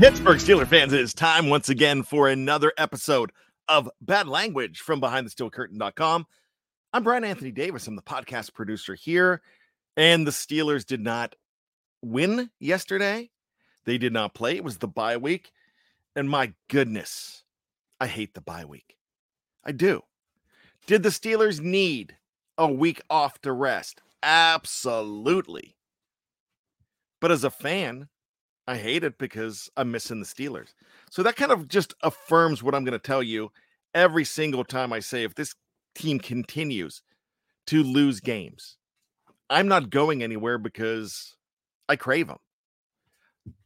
Pittsburgh 0.00 0.38
Steeler 0.38 0.66
fans, 0.66 0.94
it 0.94 1.00
is 1.02 1.12
time 1.12 1.50
once 1.50 1.68
again 1.68 2.02
for 2.02 2.26
another 2.26 2.72
episode 2.78 3.32
of 3.68 3.90
Bad 4.00 4.26
Language 4.28 4.80
from 4.80 4.98
BehindTheSteelCurtain.com. 4.98 6.26
I'm 6.94 7.04
Brian 7.04 7.22
Anthony 7.22 7.50
Davis. 7.50 7.86
I'm 7.86 7.96
the 7.96 8.02
podcast 8.02 8.54
producer 8.54 8.94
here, 8.94 9.42
and 9.98 10.26
the 10.26 10.30
Steelers 10.30 10.86
did 10.86 11.02
not 11.02 11.36
win 12.00 12.48
yesterday. 12.58 13.28
They 13.84 13.98
did 13.98 14.14
not 14.14 14.32
play. 14.32 14.56
It 14.56 14.64
was 14.64 14.78
the 14.78 14.88
bye 14.88 15.18
week, 15.18 15.52
and 16.16 16.30
my 16.30 16.54
goodness, 16.68 17.44
I 18.00 18.06
hate 18.06 18.32
the 18.32 18.40
bye 18.40 18.64
week. 18.64 18.96
I 19.66 19.72
do. 19.72 20.00
Did 20.86 21.02
the 21.02 21.10
Steelers 21.10 21.60
need 21.60 22.16
a 22.56 22.72
week 22.72 23.02
off 23.10 23.38
to 23.42 23.52
rest? 23.52 24.00
Absolutely. 24.22 25.76
But 27.20 27.32
as 27.32 27.44
a 27.44 27.50
fan, 27.50 28.08
I 28.70 28.76
hate 28.76 29.02
it 29.02 29.18
because 29.18 29.68
I'm 29.76 29.90
missing 29.90 30.20
the 30.20 30.26
Steelers. 30.26 30.74
So 31.10 31.24
that 31.24 31.34
kind 31.34 31.50
of 31.50 31.66
just 31.66 31.92
affirms 32.04 32.62
what 32.62 32.72
I'm 32.72 32.84
going 32.84 32.92
to 32.92 33.00
tell 33.00 33.20
you 33.20 33.50
every 33.94 34.24
single 34.24 34.62
time 34.62 34.92
I 34.92 35.00
say 35.00 35.24
if 35.24 35.34
this 35.34 35.56
team 35.96 36.20
continues 36.20 37.02
to 37.66 37.82
lose 37.82 38.20
games, 38.20 38.76
I'm 39.50 39.66
not 39.66 39.90
going 39.90 40.22
anywhere 40.22 40.56
because 40.56 41.34
I 41.88 41.96
crave 41.96 42.28
them. 42.28 42.36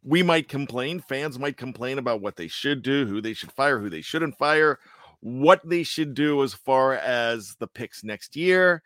We 0.02 0.22
might 0.22 0.48
complain, 0.48 1.00
fans 1.00 1.38
might 1.38 1.58
complain 1.58 1.98
about 1.98 2.22
what 2.22 2.36
they 2.36 2.48
should 2.48 2.80
do, 2.80 3.04
who 3.04 3.20
they 3.20 3.34
should 3.34 3.52
fire, 3.52 3.78
who 3.78 3.90
they 3.90 4.00
shouldn't 4.00 4.38
fire, 4.38 4.78
what 5.20 5.60
they 5.68 5.82
should 5.82 6.14
do 6.14 6.42
as 6.42 6.54
far 6.54 6.94
as 6.94 7.56
the 7.58 7.66
picks 7.66 8.04
next 8.04 8.36
year. 8.36 8.82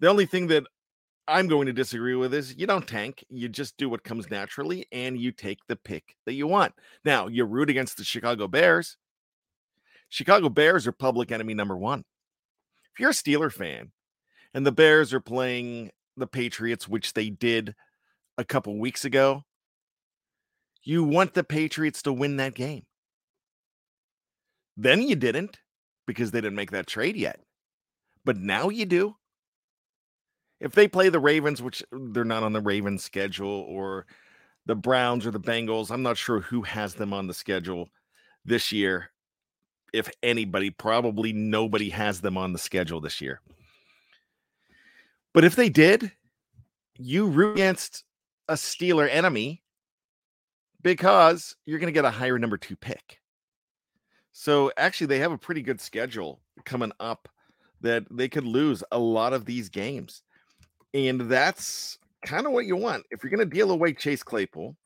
The 0.00 0.08
only 0.08 0.26
thing 0.26 0.48
that 0.48 0.64
I'm 1.28 1.46
going 1.46 1.66
to 1.66 1.72
disagree 1.74 2.14
with 2.14 2.32
is 2.32 2.56
you 2.56 2.66
don't 2.66 2.88
tank. 2.88 3.22
You 3.28 3.48
just 3.48 3.76
do 3.76 3.90
what 3.90 4.02
comes 4.02 4.30
naturally 4.30 4.86
and 4.90 5.20
you 5.20 5.30
take 5.30 5.58
the 5.68 5.76
pick 5.76 6.16
that 6.24 6.32
you 6.32 6.46
want. 6.46 6.72
Now, 7.04 7.26
you 7.26 7.44
root 7.44 7.68
against 7.68 7.98
the 7.98 8.04
Chicago 8.04 8.48
Bears. 8.48 8.96
Chicago 10.08 10.48
Bears 10.48 10.86
are 10.86 10.92
public 10.92 11.30
enemy 11.30 11.52
number 11.52 11.76
one. 11.76 12.02
If 12.94 13.00
you're 13.00 13.10
a 13.10 13.12
Steeler 13.12 13.52
fan 13.52 13.92
and 14.54 14.66
the 14.66 14.72
Bears 14.72 15.12
are 15.12 15.20
playing 15.20 15.90
the 16.16 16.26
Patriots, 16.26 16.88
which 16.88 17.12
they 17.12 17.28
did 17.28 17.74
a 18.38 18.44
couple 18.44 18.78
weeks 18.78 19.04
ago, 19.04 19.44
you 20.82 21.04
want 21.04 21.34
the 21.34 21.44
Patriots 21.44 22.00
to 22.02 22.12
win 22.12 22.38
that 22.38 22.54
game. 22.54 22.86
Then 24.78 25.02
you 25.02 25.14
didn't 25.14 25.58
because 26.06 26.30
they 26.30 26.40
didn't 26.40 26.56
make 26.56 26.70
that 26.70 26.86
trade 26.86 27.16
yet. 27.16 27.40
But 28.24 28.38
now 28.38 28.70
you 28.70 28.86
do 28.86 29.17
if 30.60 30.72
they 30.72 30.88
play 30.88 31.08
the 31.08 31.20
Ravens, 31.20 31.62
which 31.62 31.82
they're 31.92 32.24
not 32.24 32.42
on 32.42 32.52
the 32.52 32.60
Ravens 32.60 33.04
schedule, 33.04 33.64
or 33.68 34.06
the 34.66 34.74
Browns 34.74 35.26
or 35.26 35.30
the 35.30 35.40
Bengals, 35.40 35.90
I'm 35.90 36.02
not 36.02 36.16
sure 36.16 36.40
who 36.40 36.62
has 36.62 36.94
them 36.94 37.12
on 37.12 37.26
the 37.26 37.34
schedule 37.34 37.88
this 38.44 38.72
year. 38.72 39.10
If 39.92 40.10
anybody, 40.22 40.70
probably 40.70 41.32
nobody 41.32 41.88
has 41.90 42.20
them 42.20 42.36
on 42.36 42.52
the 42.52 42.58
schedule 42.58 43.00
this 43.00 43.20
year. 43.20 43.40
But 45.32 45.44
if 45.44 45.56
they 45.56 45.68
did, 45.68 46.12
you 46.98 47.26
root 47.26 47.54
against 47.54 48.04
a 48.48 48.54
Steeler 48.54 49.08
enemy 49.10 49.62
because 50.82 51.56
you're 51.64 51.78
going 51.78 51.92
to 51.92 51.96
get 51.96 52.04
a 52.04 52.10
higher 52.10 52.38
number 52.38 52.56
two 52.56 52.76
pick. 52.76 53.20
So 54.32 54.70
actually, 54.76 55.08
they 55.08 55.18
have 55.20 55.32
a 55.32 55.38
pretty 55.38 55.62
good 55.62 55.80
schedule 55.80 56.40
coming 56.64 56.92
up 57.00 57.28
that 57.80 58.04
they 58.10 58.28
could 58.28 58.44
lose 58.44 58.84
a 58.92 58.98
lot 58.98 59.32
of 59.32 59.44
these 59.44 59.68
games. 59.68 60.22
And 60.94 61.22
that's 61.22 61.98
kind 62.24 62.46
of 62.46 62.52
what 62.52 62.66
you 62.66 62.76
want. 62.76 63.04
If 63.10 63.22
you're 63.22 63.30
going 63.30 63.48
to 63.48 63.54
deal 63.54 63.70
away 63.70 63.92
Chase 63.92 64.22
Claypool, 64.22 64.76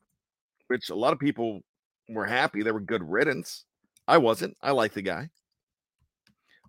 which 0.67 0.89
a 0.89 0.95
lot 0.95 1.13
of 1.13 1.19
people 1.19 1.61
were 2.09 2.25
happy, 2.25 2.61
they 2.61 2.71
were 2.71 2.79
good 2.79 3.03
riddance. 3.03 3.65
I 4.07 4.17
wasn't. 4.17 4.57
I 4.61 4.71
like 4.71 4.93
the 4.93 5.01
guy. 5.01 5.29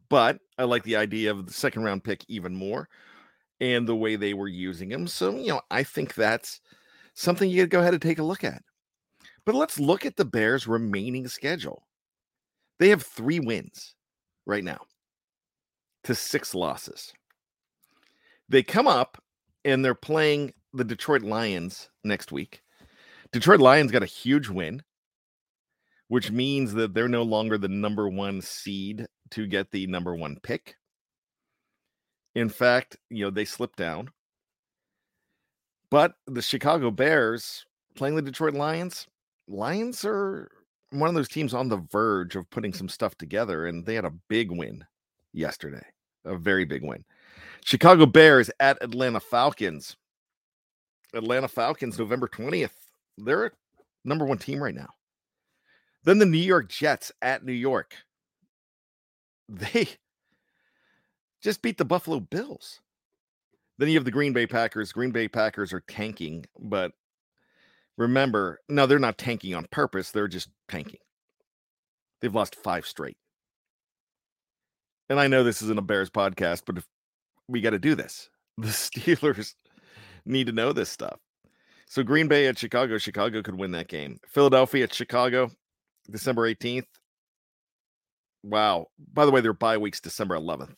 But 0.08 0.38
I 0.58 0.64
like 0.64 0.84
the 0.84 0.96
idea 0.96 1.30
of 1.30 1.46
the 1.46 1.52
second 1.52 1.82
round 1.82 2.04
pick 2.04 2.24
even 2.28 2.54
more 2.54 2.88
and 3.60 3.86
the 3.86 3.96
way 3.96 4.16
they 4.16 4.34
were 4.34 4.48
using 4.48 4.90
him. 4.90 5.06
So, 5.06 5.36
you 5.36 5.48
know, 5.48 5.60
I 5.70 5.82
think 5.82 6.14
that's 6.14 6.60
something 7.14 7.48
you 7.48 7.62
could 7.62 7.70
go 7.70 7.80
ahead 7.80 7.94
and 7.94 8.02
take 8.02 8.18
a 8.18 8.24
look 8.24 8.44
at. 8.44 8.62
But 9.44 9.54
let's 9.54 9.80
look 9.80 10.06
at 10.06 10.16
the 10.16 10.24
Bears' 10.24 10.66
remaining 10.66 11.28
schedule. 11.28 11.86
They 12.78 12.88
have 12.88 13.02
three 13.02 13.40
wins 13.40 13.94
right 14.46 14.64
now 14.64 14.80
to 16.04 16.14
six 16.14 16.54
losses. 16.54 17.12
They 18.48 18.62
come 18.62 18.86
up 18.86 19.22
and 19.64 19.84
they're 19.84 19.94
playing 19.94 20.52
the 20.72 20.84
Detroit 20.84 21.22
Lions 21.22 21.88
next 22.02 22.32
week. 22.32 22.62
Detroit 23.32 23.60
Lions 23.60 23.90
got 23.90 24.02
a 24.02 24.06
huge 24.06 24.48
win, 24.48 24.82
which 26.08 26.30
means 26.30 26.74
that 26.74 26.94
they're 26.94 27.08
no 27.08 27.22
longer 27.22 27.58
the 27.58 27.68
number 27.68 28.08
one 28.08 28.40
seed 28.40 29.06
to 29.30 29.46
get 29.46 29.70
the 29.70 29.86
number 29.86 30.14
one 30.14 30.36
pick. 30.42 30.76
In 32.34 32.48
fact, 32.48 32.96
you 33.10 33.24
know, 33.24 33.30
they 33.30 33.44
slipped 33.44 33.78
down. 33.78 34.08
But 35.90 36.14
the 36.26 36.42
Chicago 36.42 36.90
Bears 36.90 37.64
playing 37.94 38.16
the 38.16 38.22
Detroit 38.22 38.54
Lions, 38.54 39.06
Lions 39.46 40.04
are 40.04 40.50
one 40.90 41.08
of 41.08 41.14
those 41.14 41.28
teams 41.28 41.54
on 41.54 41.68
the 41.68 41.84
verge 41.90 42.36
of 42.36 42.48
putting 42.50 42.72
some 42.72 42.88
stuff 42.88 43.16
together, 43.16 43.66
and 43.66 43.84
they 43.84 43.94
had 43.94 44.04
a 44.04 44.14
big 44.28 44.50
win 44.50 44.84
yesterday, 45.32 45.84
a 46.24 46.36
very 46.36 46.64
big 46.64 46.82
win. 46.82 47.04
Chicago 47.64 48.04
Bears 48.04 48.50
at 48.60 48.76
Atlanta 48.82 49.20
Falcons. 49.20 49.96
Atlanta 51.14 51.48
Falcons, 51.48 51.98
November 51.98 52.28
20th. 52.28 52.76
They're 53.16 53.46
a 53.46 53.50
number 54.04 54.26
one 54.26 54.36
team 54.36 54.62
right 54.62 54.74
now. 54.74 54.90
Then 56.04 56.18
the 56.18 56.26
New 56.26 56.36
York 56.36 56.68
Jets 56.68 57.10
at 57.22 57.42
New 57.44 57.52
York. 57.52 57.94
They 59.48 59.88
just 61.42 61.62
beat 61.62 61.78
the 61.78 61.84
Buffalo 61.84 62.20
Bills. 62.20 62.80
Then 63.78 63.88
you 63.88 63.94
have 63.94 64.04
the 64.04 64.10
Green 64.10 64.34
Bay 64.34 64.46
Packers. 64.46 64.92
Green 64.92 65.10
Bay 65.10 65.28
Packers 65.28 65.72
are 65.72 65.82
tanking, 65.88 66.44
but 66.58 66.92
remember, 67.96 68.60
no, 68.68 68.86
they're 68.86 68.98
not 68.98 69.18
tanking 69.18 69.54
on 69.54 69.66
purpose. 69.70 70.10
They're 70.10 70.28
just 70.28 70.50
tanking. 70.68 71.00
They've 72.20 72.34
lost 72.34 72.56
five 72.56 72.86
straight. 72.86 73.16
And 75.08 75.18
I 75.18 75.28
know 75.28 75.44
this 75.44 75.62
isn't 75.62 75.78
a 75.78 75.82
Bears 75.82 76.10
podcast, 76.10 76.62
but 76.66 76.78
if 76.78 76.86
we 77.48 77.60
got 77.60 77.70
to 77.70 77.78
do 77.78 77.94
this, 77.94 78.28
the 78.58 78.68
Steelers 78.68 79.54
need 80.24 80.46
to 80.46 80.52
know 80.52 80.72
this 80.72 80.90
stuff. 80.90 81.18
So 81.86 82.02
Green 82.02 82.28
Bay 82.28 82.46
at 82.46 82.58
Chicago, 82.58 82.98
Chicago 82.98 83.42
could 83.42 83.58
win 83.58 83.72
that 83.72 83.88
game. 83.88 84.18
Philadelphia 84.28 84.84
at 84.84 84.94
Chicago, 84.94 85.50
December 86.10 86.52
18th. 86.52 86.86
Wow. 88.42 88.86
By 89.12 89.24
the 89.24 89.30
way, 89.30 89.40
their 89.40 89.52
bye 89.52 89.78
week's 89.78 90.00
December 90.00 90.36
11th. 90.36 90.74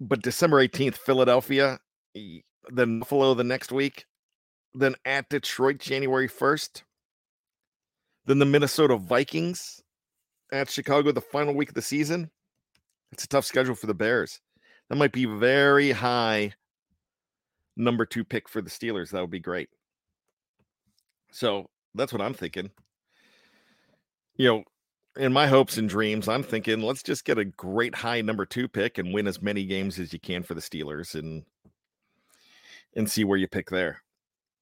But 0.00 0.22
December 0.22 0.66
18th, 0.66 0.96
Philadelphia, 0.96 1.78
then 2.68 3.00
Buffalo 3.00 3.34
the 3.34 3.44
next 3.44 3.72
week, 3.72 4.04
then 4.74 4.94
at 5.04 5.28
Detroit 5.28 5.78
January 5.78 6.28
1st, 6.28 6.82
then 8.26 8.38
the 8.38 8.46
Minnesota 8.46 8.96
Vikings 8.96 9.82
at 10.52 10.70
Chicago 10.70 11.12
the 11.12 11.20
final 11.20 11.54
week 11.54 11.70
of 11.70 11.74
the 11.74 11.82
season. 11.82 12.30
It's 13.12 13.24
a 13.24 13.28
tough 13.28 13.44
schedule 13.44 13.74
for 13.74 13.86
the 13.86 13.94
Bears. 13.94 14.40
That 14.88 14.96
might 14.96 15.12
be 15.12 15.24
very 15.24 15.90
high 15.90 16.52
number 17.76 18.04
two 18.04 18.24
pick 18.24 18.48
for 18.48 18.60
the 18.60 18.70
Steelers. 18.70 19.10
That 19.10 19.20
would 19.20 19.30
be 19.30 19.40
great. 19.40 19.68
So 21.30 21.68
that's 21.94 22.12
what 22.12 22.22
I'm 22.22 22.34
thinking. 22.34 22.70
You 24.36 24.48
know, 24.48 24.64
in 25.16 25.32
my 25.32 25.46
hopes 25.46 25.78
and 25.78 25.88
dreams, 25.88 26.28
I'm 26.28 26.42
thinking 26.42 26.80
let's 26.80 27.02
just 27.02 27.24
get 27.24 27.38
a 27.38 27.44
great 27.44 27.94
high 27.94 28.20
number 28.20 28.46
two 28.46 28.68
pick 28.68 28.98
and 28.98 29.12
win 29.12 29.26
as 29.26 29.42
many 29.42 29.64
games 29.64 29.98
as 29.98 30.12
you 30.12 30.20
can 30.20 30.42
for 30.42 30.54
the 30.54 30.60
Steelers 30.60 31.14
and 31.14 31.44
and 32.96 33.10
see 33.10 33.24
where 33.24 33.38
you 33.38 33.48
pick 33.48 33.70
there. 33.70 34.02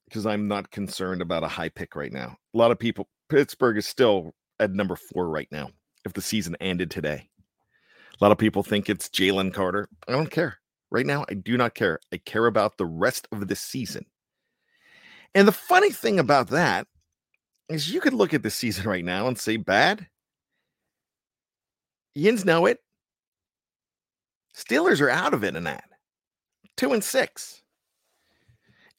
Because 0.06 0.26
I'm 0.26 0.48
not 0.48 0.70
concerned 0.70 1.20
about 1.20 1.44
a 1.44 1.48
high 1.48 1.68
pick 1.68 1.96
right 1.96 2.12
now. 2.12 2.36
A 2.54 2.58
lot 2.58 2.70
of 2.70 2.78
people, 2.78 3.08
Pittsburgh 3.28 3.76
is 3.76 3.86
still 3.86 4.34
at 4.60 4.72
number 4.72 4.96
four 4.96 5.28
right 5.28 5.48
now. 5.50 5.70
If 6.04 6.12
the 6.12 6.22
season 6.22 6.56
ended 6.60 6.90
today, 6.90 7.28
a 8.20 8.24
lot 8.24 8.32
of 8.32 8.38
people 8.38 8.62
think 8.62 8.88
it's 8.88 9.08
Jalen 9.08 9.52
Carter. 9.52 9.88
I 10.08 10.12
don't 10.12 10.30
care. 10.30 10.58
Right 10.90 11.06
now, 11.06 11.24
I 11.28 11.34
do 11.34 11.56
not 11.56 11.74
care. 11.74 11.98
I 12.12 12.18
care 12.18 12.46
about 12.46 12.78
the 12.78 12.86
rest 12.86 13.28
of 13.32 13.46
the 13.48 13.56
season. 13.56 14.06
And 15.34 15.46
the 15.46 15.52
funny 15.52 15.90
thing 15.90 16.18
about 16.18 16.48
that 16.48 16.86
is 17.68 17.92
you 17.92 18.00
could 18.00 18.14
look 18.14 18.32
at 18.32 18.42
the 18.42 18.50
season 18.50 18.88
right 18.88 19.04
now 19.04 19.26
and 19.26 19.38
say 19.38 19.56
bad. 19.56 20.06
Yins 22.14 22.44
know 22.44 22.64
it. 22.66 22.78
Steelers 24.56 25.02
are 25.02 25.10
out 25.10 25.34
of 25.34 25.44
it 25.44 25.54
in 25.54 25.64
that. 25.64 25.84
Two 26.76 26.94
and 26.94 27.04
six. 27.04 27.62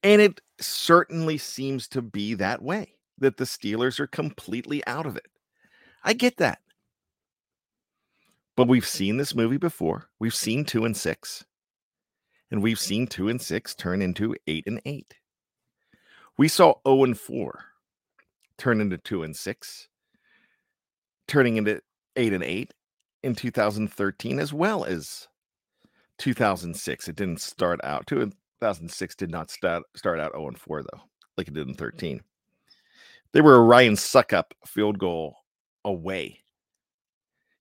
And 0.04 0.22
it 0.22 0.40
certainly 0.60 1.40
seems 1.40 1.88
to 1.88 2.02
be 2.04 2.36
that 2.36 2.62
way 2.62 2.94
that 3.18 3.38
the 3.38 3.46
Steelers 3.46 4.00
are 4.00 4.08
completely 4.08 4.86
out 4.86 5.08
of 5.08 5.16
it. 5.16 5.26
I 6.04 6.14
get 6.14 6.38
that. 6.38 6.60
But 8.58 8.68
we've 8.68 8.88
seen 8.88 9.18
this 9.18 9.36
movie 9.36 9.58
before. 9.58 10.10
We've 10.18 10.36
seen 10.36 10.66
two 10.66 10.84
and 10.84 10.98
six. 10.98 11.46
And 12.50 12.64
we've 12.64 12.80
seen 12.80 13.06
two 13.06 13.30
and 13.30 13.40
six 13.40 13.76
turn 13.76 14.02
into 14.02 14.36
eight 14.48 14.66
and 14.66 14.82
eight. 14.86 15.14
We 16.40 16.48
saw 16.48 16.74
0 16.88 17.04
and 17.04 17.20
4 17.20 17.64
turn 18.58 18.82
into 18.82 18.98
two 18.98 19.22
and 19.22 19.36
six, 19.36 19.88
turning 21.28 21.58
into 21.58 21.82
eight 22.16 22.34
and 22.34 22.44
eight 22.44 22.74
in 23.22 23.36
2013 23.36 24.40
as 24.40 24.54
well 24.54 24.86
as 24.86 25.28
2006. 26.18 27.08
It 27.08 27.16
didn't 27.16 27.42
start 27.42 27.80
out 27.84 28.08
2006 28.08 29.16
did 29.16 29.30
not 29.30 29.52
start 29.52 29.84
start 29.96 30.20
out 30.20 30.32
0 30.32 30.48
and 30.48 30.60
4 30.60 30.82
though, 30.82 31.02
like 31.38 31.48
it 31.48 31.54
did 31.54 31.68
in 31.68 31.76
13. 31.76 32.22
They 33.34 33.42
were 33.42 33.56
a 33.56 33.62
Ryan 33.62 33.94
Succop 33.94 34.52
field 34.66 34.98
goal 34.98 35.38
away 35.86 36.40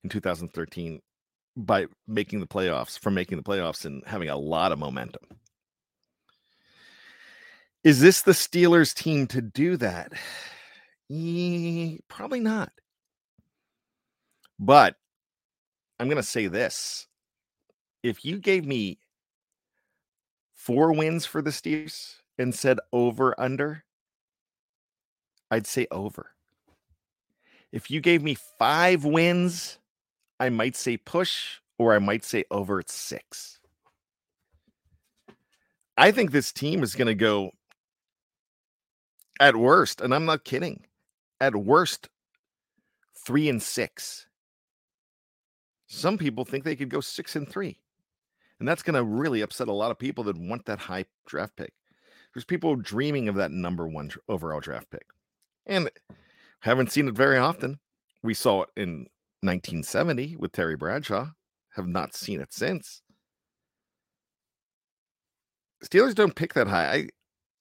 in 0.07 0.09
2013 0.09 1.01
by 1.57 1.85
making 2.07 2.39
the 2.39 2.47
playoffs, 2.47 2.97
from 2.97 3.13
making 3.13 3.37
the 3.37 3.43
playoffs 3.43 3.83
and 3.85 4.01
having 4.05 4.29
a 4.29 4.37
lot 4.37 4.71
of 4.71 4.79
momentum. 4.79 5.23
Is 7.83 7.99
this 7.99 8.21
the 8.21 8.31
Steelers 8.31 8.93
team 8.93 9.27
to 9.27 9.41
do 9.41 9.77
that? 9.77 10.13
probably 12.09 12.39
not. 12.39 12.71
But 14.59 14.95
I'm 15.99 16.07
going 16.07 16.17
to 16.17 16.23
say 16.23 16.47
this. 16.47 17.07
If 18.03 18.23
you 18.23 18.39
gave 18.39 18.65
me 18.65 18.99
four 20.53 20.93
wins 20.93 21.25
for 21.25 21.41
the 21.41 21.49
Steelers 21.49 22.15
and 22.37 22.53
said 22.53 22.79
over 22.93 23.39
under, 23.39 23.83
I'd 25.49 25.67
say 25.67 25.87
over. 25.91 26.31
If 27.71 27.91
you 27.91 27.99
gave 27.99 28.23
me 28.23 28.37
five 28.57 29.03
wins 29.03 29.79
I 30.39 30.49
might 30.49 30.75
say 30.75 30.97
push 30.97 31.59
or 31.77 31.93
I 31.93 31.99
might 31.99 32.23
say 32.23 32.43
over 32.51 32.79
at 32.79 32.89
six. 32.89 33.59
I 35.97 36.11
think 36.11 36.31
this 36.31 36.51
team 36.51 36.83
is 36.83 36.95
going 36.95 37.07
to 37.07 37.15
go 37.15 37.51
at 39.39 39.55
worst, 39.55 40.01
and 40.01 40.13
I'm 40.13 40.25
not 40.25 40.45
kidding, 40.45 40.85
at 41.39 41.55
worst, 41.55 42.09
three 43.25 43.49
and 43.49 43.61
six. 43.61 44.27
Some 45.87 46.17
people 46.17 46.45
think 46.45 46.63
they 46.63 46.75
could 46.75 46.89
go 46.89 47.01
six 47.01 47.35
and 47.35 47.47
three. 47.49 47.79
And 48.59 48.67
that's 48.67 48.83
going 48.83 48.95
to 48.95 49.03
really 49.03 49.41
upset 49.41 49.67
a 49.67 49.73
lot 49.73 49.91
of 49.91 49.99
people 49.99 50.23
that 50.25 50.37
want 50.37 50.65
that 50.65 50.79
high 50.79 51.05
draft 51.25 51.55
pick. 51.55 51.73
There's 52.33 52.45
people 52.45 52.75
dreaming 52.75 53.27
of 53.27 53.35
that 53.35 53.51
number 53.51 53.87
one 53.87 54.11
overall 54.27 54.59
draft 54.59 54.89
pick. 54.89 55.05
And 55.65 55.89
haven't 56.59 56.91
seen 56.91 57.07
it 57.07 57.15
very 57.15 57.37
often. 57.37 57.79
We 58.23 58.33
saw 58.33 58.63
it 58.63 58.69
in 58.75 59.07
1970 59.41 60.35
with 60.37 60.51
Terry 60.51 60.75
Bradshaw. 60.75 61.27
Have 61.75 61.87
not 61.87 62.15
seen 62.15 62.41
it 62.41 62.53
since. 62.53 63.01
Steelers 65.83 66.15
don't 66.15 66.35
pick 66.35 66.53
that 66.55 66.67
high. 66.67 66.91
I, 66.91 67.09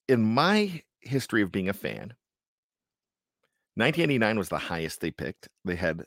in 0.09 0.23
my 0.23 0.83
history 1.01 1.43
of 1.43 1.53
being 1.53 1.69
a 1.69 1.75
fan, 1.75 2.15
1989 3.75 4.39
was 4.39 4.49
the 4.49 4.57
highest 4.57 5.01
they 5.01 5.11
picked. 5.11 5.49
They 5.67 5.77
had 5.77 6.05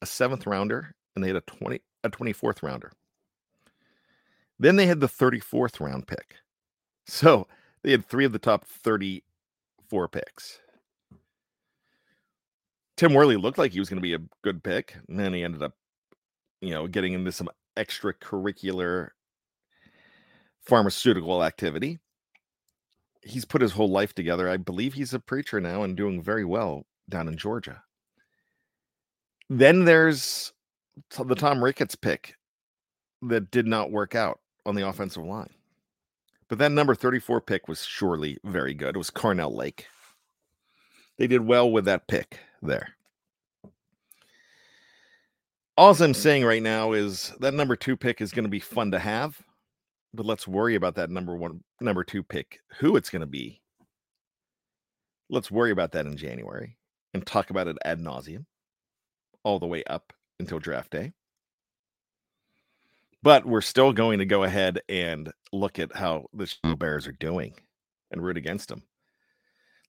a 0.00 0.06
seventh 0.06 0.46
rounder 0.46 0.94
and 1.14 1.24
they 1.24 1.28
had 1.28 1.36
a 1.36 1.40
20 1.40 1.80
a 2.04 2.10
24th 2.10 2.62
rounder. 2.62 2.92
Then 4.58 4.76
they 4.76 4.86
had 4.86 5.00
the 5.00 5.08
34th 5.08 5.80
round 5.80 6.06
pick. 6.06 6.36
So 7.06 7.48
they 7.82 7.90
had 7.90 8.06
three 8.06 8.24
of 8.24 8.32
the 8.32 8.38
top 8.38 8.64
34 8.64 10.08
picks. 10.08 10.60
Tim 12.96 13.12
Worley 13.12 13.36
looked 13.36 13.58
like 13.58 13.72
he 13.72 13.80
was 13.80 13.88
going 13.88 13.98
to 13.98 14.02
be 14.02 14.14
a 14.14 14.22
good 14.42 14.62
pick, 14.62 14.96
and 15.08 15.18
then 15.18 15.32
he 15.32 15.42
ended 15.42 15.62
up, 15.62 15.74
you 16.60 16.70
know, 16.70 16.86
getting 16.86 17.12
into 17.12 17.32
some 17.32 17.48
extracurricular 17.76 19.08
pharmaceutical 20.64 21.42
activity. 21.42 21.98
He's 23.22 23.44
put 23.44 23.62
his 23.62 23.72
whole 23.72 23.90
life 23.90 24.14
together. 24.14 24.48
I 24.48 24.58
believe 24.58 24.94
he's 24.94 25.14
a 25.14 25.18
preacher 25.18 25.60
now 25.60 25.82
and 25.82 25.96
doing 25.96 26.22
very 26.22 26.44
well 26.44 26.86
down 27.08 27.26
in 27.26 27.36
Georgia. 27.36 27.82
Then 29.50 29.84
there's 29.84 30.52
the 31.18 31.34
Tom 31.34 31.62
Ricketts 31.62 31.96
pick 31.96 32.36
that 33.22 33.50
did 33.50 33.66
not 33.66 33.90
work 33.90 34.14
out 34.14 34.40
on 34.66 34.74
the 34.74 34.86
offensive 34.86 35.24
line. 35.24 35.50
But 36.48 36.58
that 36.58 36.72
number 36.72 36.94
34 36.94 37.40
pick 37.40 37.68
was 37.68 37.84
surely 37.84 38.38
very 38.44 38.74
good. 38.74 38.94
It 38.94 38.98
was 38.98 39.10
Carnell 39.10 39.54
Lake. 39.54 39.86
They 41.16 41.26
did 41.26 41.46
well 41.46 41.70
with 41.70 41.84
that 41.86 42.06
pick 42.06 42.38
there. 42.64 42.96
All 45.76 45.94
I'm 46.00 46.14
saying 46.14 46.44
right 46.44 46.62
now 46.62 46.92
is 46.92 47.32
that 47.40 47.54
number 47.54 47.74
two 47.74 47.96
pick 47.96 48.20
is 48.20 48.30
going 48.30 48.44
to 48.44 48.50
be 48.50 48.60
fun 48.60 48.92
to 48.92 48.98
have, 48.98 49.36
but 50.12 50.24
let's 50.24 50.46
worry 50.46 50.76
about 50.76 50.94
that 50.94 51.10
number 51.10 51.34
one, 51.34 51.64
number 51.80 52.04
two 52.04 52.22
pick, 52.22 52.60
who 52.78 52.96
it's 52.96 53.10
going 53.10 53.20
to 53.20 53.26
be. 53.26 53.60
Let's 55.28 55.50
worry 55.50 55.72
about 55.72 55.90
that 55.92 56.06
in 56.06 56.16
January 56.16 56.76
and 57.12 57.26
talk 57.26 57.50
about 57.50 57.66
it 57.66 57.76
ad 57.84 57.98
nauseum 57.98 58.44
all 59.42 59.58
the 59.58 59.66
way 59.66 59.82
up 59.84 60.12
until 60.38 60.60
draft 60.60 60.90
day. 60.90 61.12
But 63.22 63.44
we're 63.44 63.60
still 63.60 63.92
going 63.92 64.18
to 64.18 64.26
go 64.26 64.44
ahead 64.44 64.80
and 64.88 65.32
look 65.52 65.78
at 65.78 65.96
how 65.96 66.26
the 66.32 66.44
mm. 66.44 66.78
Bears 66.78 67.08
are 67.08 67.12
doing 67.12 67.54
and 68.12 68.22
root 68.22 68.36
against 68.36 68.68
them. 68.68 68.82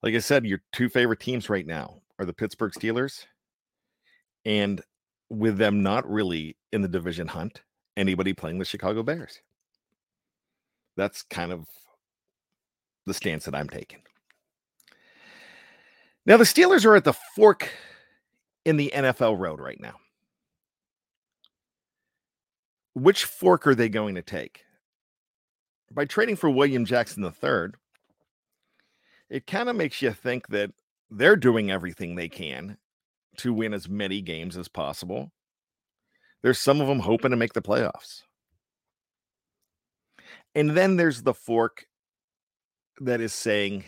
Like 0.01 0.15
I 0.15 0.19
said, 0.19 0.45
your 0.45 0.61
two 0.71 0.89
favorite 0.89 1.19
teams 1.19 1.49
right 1.49 1.67
now 1.67 2.01
are 2.19 2.25
the 2.25 2.33
Pittsburgh 2.33 2.73
Steelers. 2.73 3.25
And 4.45 4.81
with 5.29 5.57
them 5.57 5.83
not 5.83 6.09
really 6.09 6.55
in 6.71 6.81
the 6.81 6.87
division 6.87 7.27
hunt, 7.27 7.61
anybody 7.97 8.33
playing 8.33 8.59
the 8.59 8.65
Chicago 8.65 9.03
Bears. 9.03 9.41
That's 10.97 11.23
kind 11.23 11.51
of 11.51 11.67
the 13.05 13.13
stance 13.13 13.45
that 13.45 13.55
I'm 13.55 13.69
taking. 13.69 14.01
Now, 16.25 16.37
the 16.37 16.43
Steelers 16.43 16.85
are 16.85 16.95
at 16.95 17.03
the 17.03 17.13
fork 17.35 17.69
in 18.65 18.77
the 18.77 18.91
NFL 18.95 19.37
road 19.37 19.59
right 19.59 19.79
now. 19.79 19.95
which 22.95 23.25
fork 23.25 23.67
are 23.67 23.75
they 23.75 23.89
going 23.89 24.15
to 24.15 24.21
take? 24.21 24.63
By 25.91 26.05
trading 26.05 26.35
for 26.35 26.49
William 26.49 26.85
Jackson 26.85 27.23
III, 27.23 27.73
it 29.29 29.45
kind 29.45 29.69
of 29.69 29.75
makes 29.75 30.01
you 30.01 30.11
think 30.11 30.47
that 30.47 30.71
they're 31.09 31.35
doing 31.35 31.71
everything 31.71 32.15
they 32.15 32.29
can 32.29 32.77
to 33.37 33.53
win 33.53 33.73
as 33.73 33.89
many 33.89 34.21
games 34.21 34.57
as 34.57 34.67
possible. 34.67 35.31
There's 36.41 36.59
some 36.59 36.81
of 36.81 36.87
them 36.87 36.99
hoping 36.99 37.31
to 37.31 37.37
make 37.37 37.53
the 37.53 37.61
playoffs. 37.61 38.21
And 40.53 40.71
then 40.71 40.95
there's 40.95 41.23
the 41.23 41.33
fork 41.33 41.85
that 43.01 43.19
is 43.19 43.33
saying, 43.33 43.83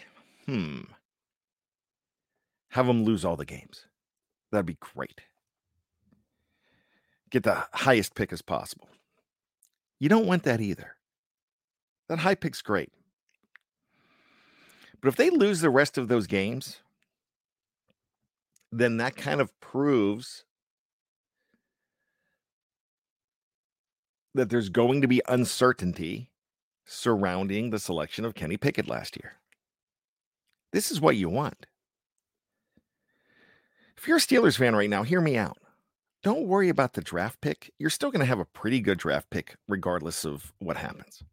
hmm, 0.45 0.81
have 2.69 2.87
them 2.87 3.03
lose 3.03 3.23
all 3.23 3.37
the 3.37 3.45
games. 3.45 3.85
That'd 4.51 4.65
be 4.65 4.77
great. 4.79 5.21
Get 7.29 7.43
the 7.43 7.65
highest 7.73 8.15
pick 8.15 8.33
as 8.33 8.41
possible. 8.41 8.89
You 9.99 10.09
don't 10.09 10.27
want 10.27 10.43
that 10.43 10.61
either. 10.61 10.95
That 12.09 12.19
high 12.19 12.35
pick's 12.35 12.61
great. 12.61 12.91
But 15.01 15.09
if 15.09 15.15
they 15.15 15.29
lose 15.29 15.61
the 15.61 15.69
rest 15.69 15.97
of 15.97 16.07
those 16.07 16.27
games, 16.27 16.79
then 18.71 18.97
that 18.97 19.15
kind 19.15 19.41
of 19.41 19.57
proves 19.59 20.43
that 24.33 24.49
there's 24.49 24.69
going 24.69 25.01
to 25.01 25.07
be 25.07 25.21
uncertainty 25.27 26.29
surrounding 26.85 27.69
the 27.69 27.79
selection 27.79 28.23
of 28.23 28.35
Kenny 28.35 28.57
Pickett 28.57 28.87
last 28.87 29.17
year. 29.21 29.33
This 30.71 30.91
is 30.91 31.01
what 31.01 31.17
you 31.17 31.29
want. 31.29 31.65
If 33.97 34.07
you're 34.07 34.17
a 34.17 34.21
Steelers 34.21 34.57
fan 34.57 34.75
right 34.75 34.89
now, 34.89 35.03
hear 35.03 35.21
me 35.21 35.37
out. 35.37 35.57
Don't 36.23 36.47
worry 36.47 36.69
about 36.69 36.93
the 36.93 37.01
draft 37.01 37.41
pick. 37.41 37.71
You're 37.79 37.89
still 37.89 38.11
going 38.11 38.19
to 38.19 38.25
have 38.25 38.39
a 38.39 38.45
pretty 38.45 38.79
good 38.79 38.97
draft 38.97 39.29
pick 39.29 39.55
regardless 39.67 40.25
of 40.25 40.53
what 40.59 40.77
happens. 40.77 41.23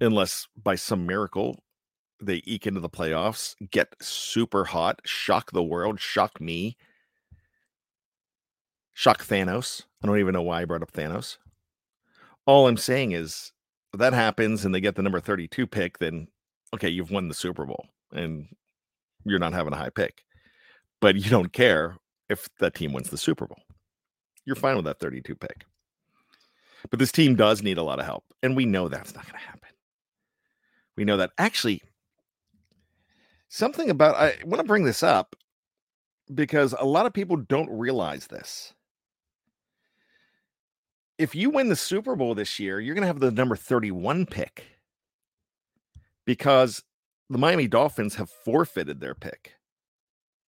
Unless 0.00 0.48
by 0.62 0.74
some 0.74 1.06
miracle 1.06 1.62
they 2.20 2.42
eke 2.44 2.66
into 2.66 2.80
the 2.80 2.88
playoffs, 2.88 3.54
get 3.70 3.94
super 4.00 4.64
hot, 4.64 5.00
shock 5.04 5.52
the 5.52 5.62
world, 5.62 6.00
shock 6.00 6.40
me, 6.40 6.76
shock 8.92 9.24
Thanos. 9.24 9.82
I 10.02 10.06
don't 10.06 10.18
even 10.18 10.34
know 10.34 10.42
why 10.42 10.62
I 10.62 10.64
brought 10.64 10.82
up 10.82 10.92
Thanos. 10.92 11.38
All 12.46 12.68
I'm 12.68 12.76
saying 12.76 13.12
is 13.12 13.52
that 13.92 14.12
happens 14.12 14.64
and 14.64 14.74
they 14.74 14.80
get 14.80 14.96
the 14.96 15.02
number 15.02 15.20
32 15.20 15.66
pick, 15.66 15.98
then 15.98 16.28
okay, 16.74 16.88
you've 16.88 17.10
won 17.10 17.28
the 17.28 17.34
Super 17.34 17.64
Bowl 17.64 17.86
and 18.12 18.46
you're 19.24 19.38
not 19.38 19.52
having 19.52 19.72
a 19.72 19.76
high 19.76 19.90
pick. 19.90 20.24
But 21.00 21.16
you 21.16 21.30
don't 21.30 21.52
care 21.52 21.96
if 22.28 22.48
that 22.58 22.74
team 22.74 22.92
wins 22.92 23.10
the 23.10 23.18
Super 23.18 23.46
Bowl. 23.46 23.58
You're 24.44 24.56
fine 24.56 24.76
with 24.76 24.84
that 24.84 25.00
32 25.00 25.34
pick. 25.34 25.64
But 26.90 26.98
this 26.98 27.12
team 27.12 27.34
does 27.34 27.62
need 27.62 27.78
a 27.78 27.82
lot 27.82 27.98
of 27.98 28.06
help. 28.06 28.24
And 28.42 28.56
we 28.56 28.64
know 28.64 28.88
that's 28.88 29.14
not 29.14 29.24
going 29.24 29.38
to 29.38 29.46
happen. 29.46 29.68
We 30.96 31.04
know 31.04 31.16
that. 31.18 31.30
Actually, 31.38 31.82
something 33.50 33.90
about 33.90 34.14
I 34.14 34.36
want 34.46 34.60
to 34.60 34.66
bring 34.66 34.84
this 34.84 35.02
up 35.02 35.36
because 36.32 36.74
a 36.78 36.86
lot 36.86 37.04
of 37.04 37.12
people 37.12 37.36
don't 37.36 37.68
realize 37.70 38.28
this. 38.28 38.72
If 41.18 41.34
you 41.34 41.50
win 41.50 41.68
the 41.68 41.76
Super 41.76 42.16
Bowl 42.16 42.34
this 42.34 42.58
year, 42.58 42.80
you're 42.80 42.94
going 42.94 43.02
to 43.02 43.08
have 43.08 43.20
the 43.20 43.30
number 43.30 43.56
31 43.56 44.24
pick 44.24 44.64
because 46.24 46.82
the 47.28 47.36
Miami 47.36 47.68
Dolphins 47.68 48.14
have 48.14 48.30
forfeited 48.30 49.00
their 49.00 49.14
pick. 49.14 49.52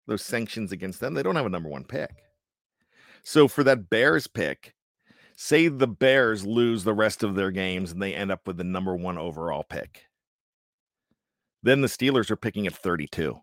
Those 0.06 0.22
sanctions 0.22 0.72
against 0.72 1.00
them, 1.00 1.12
they 1.12 1.22
don't 1.22 1.36
have 1.36 1.46
a 1.46 1.50
number 1.50 1.68
one 1.68 1.84
pick. 1.84 2.10
So 3.22 3.48
for 3.48 3.62
that 3.64 3.90
Bears 3.90 4.26
pick, 4.26 4.74
say 5.36 5.68
the 5.68 5.86
Bears 5.86 6.46
lose 6.46 6.84
the 6.84 6.94
rest 6.94 7.22
of 7.22 7.34
their 7.34 7.50
games 7.50 7.92
and 7.92 8.00
they 8.00 8.14
end 8.14 8.32
up 8.32 8.46
with 8.46 8.56
the 8.56 8.64
number 8.64 8.96
one 8.96 9.18
overall 9.18 9.64
pick. 9.64 10.06
Then 11.62 11.80
the 11.80 11.88
Steelers 11.88 12.30
are 12.30 12.36
picking 12.36 12.66
at 12.66 12.74
32. 12.74 13.38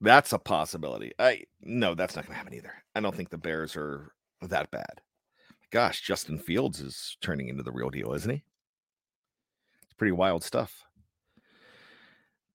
That's 0.00 0.32
a 0.32 0.38
possibility. 0.38 1.12
I 1.18 1.44
no, 1.62 1.94
that's 1.94 2.16
not 2.16 2.26
going 2.26 2.34
to 2.34 2.38
happen 2.38 2.54
either. 2.54 2.74
I 2.94 3.00
don't 3.00 3.14
think 3.14 3.30
the 3.30 3.38
Bears 3.38 3.76
are 3.76 4.12
that 4.42 4.70
bad. 4.70 5.00
Gosh, 5.70 6.02
Justin 6.02 6.38
Fields 6.38 6.80
is 6.80 7.16
turning 7.20 7.48
into 7.48 7.62
the 7.62 7.72
real 7.72 7.90
deal, 7.90 8.12
isn't 8.12 8.30
he? 8.30 8.44
It's 9.84 9.94
pretty 9.94 10.12
wild 10.12 10.44
stuff. 10.44 10.84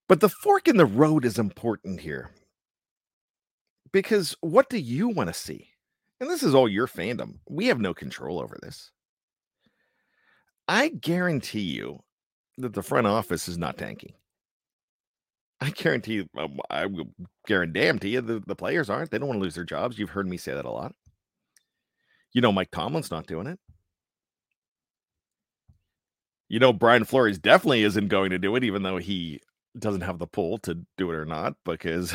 But 0.08 0.20
the 0.20 0.28
fork 0.28 0.68
in 0.68 0.76
the 0.76 0.86
road 0.86 1.24
is 1.24 1.38
important 1.38 2.00
here. 2.00 2.30
Because 3.92 4.36
what 4.40 4.68
do 4.70 4.78
you 4.78 5.08
want 5.08 5.28
to 5.28 5.34
see? 5.34 5.68
And 6.20 6.30
this 6.30 6.42
is 6.42 6.54
all 6.54 6.68
your 6.68 6.86
fandom. 6.86 7.38
We 7.48 7.66
have 7.66 7.80
no 7.80 7.94
control 7.94 8.40
over 8.40 8.58
this. 8.62 8.90
I 10.68 10.88
guarantee 10.88 11.60
you 11.60 12.04
that 12.60 12.74
the 12.74 12.82
front 12.82 13.06
office 13.06 13.48
is 13.48 13.58
not 13.58 13.78
tanking. 13.78 14.14
I 15.60 15.70
guarantee 15.70 16.14
you, 16.14 16.28
um, 16.38 16.58
I 16.70 16.86
will 16.86 17.10
guarantee 17.46 17.92
to 17.92 18.08
you 18.08 18.20
the, 18.20 18.42
the 18.46 18.56
players 18.56 18.88
aren't. 18.88 19.10
They 19.10 19.18
don't 19.18 19.28
want 19.28 19.38
to 19.38 19.42
lose 19.42 19.54
their 19.54 19.64
jobs. 19.64 19.98
You've 19.98 20.10
heard 20.10 20.28
me 20.28 20.38
say 20.38 20.54
that 20.54 20.64
a 20.64 20.70
lot. 20.70 20.94
You 22.32 22.40
know, 22.40 22.52
Mike 22.52 22.70
Tomlin's 22.70 23.10
not 23.10 23.26
doing 23.26 23.46
it. 23.46 23.58
You 26.48 26.58
know, 26.58 26.72
Brian 26.72 27.04
Flores 27.04 27.38
definitely 27.38 27.82
isn't 27.82 28.08
going 28.08 28.30
to 28.30 28.38
do 28.38 28.56
it, 28.56 28.64
even 28.64 28.82
though 28.82 28.96
he 28.96 29.40
doesn't 29.78 30.00
have 30.00 30.18
the 30.18 30.26
pull 30.26 30.58
to 30.58 30.78
do 30.96 31.10
it 31.10 31.14
or 31.14 31.26
not, 31.26 31.54
because 31.64 32.14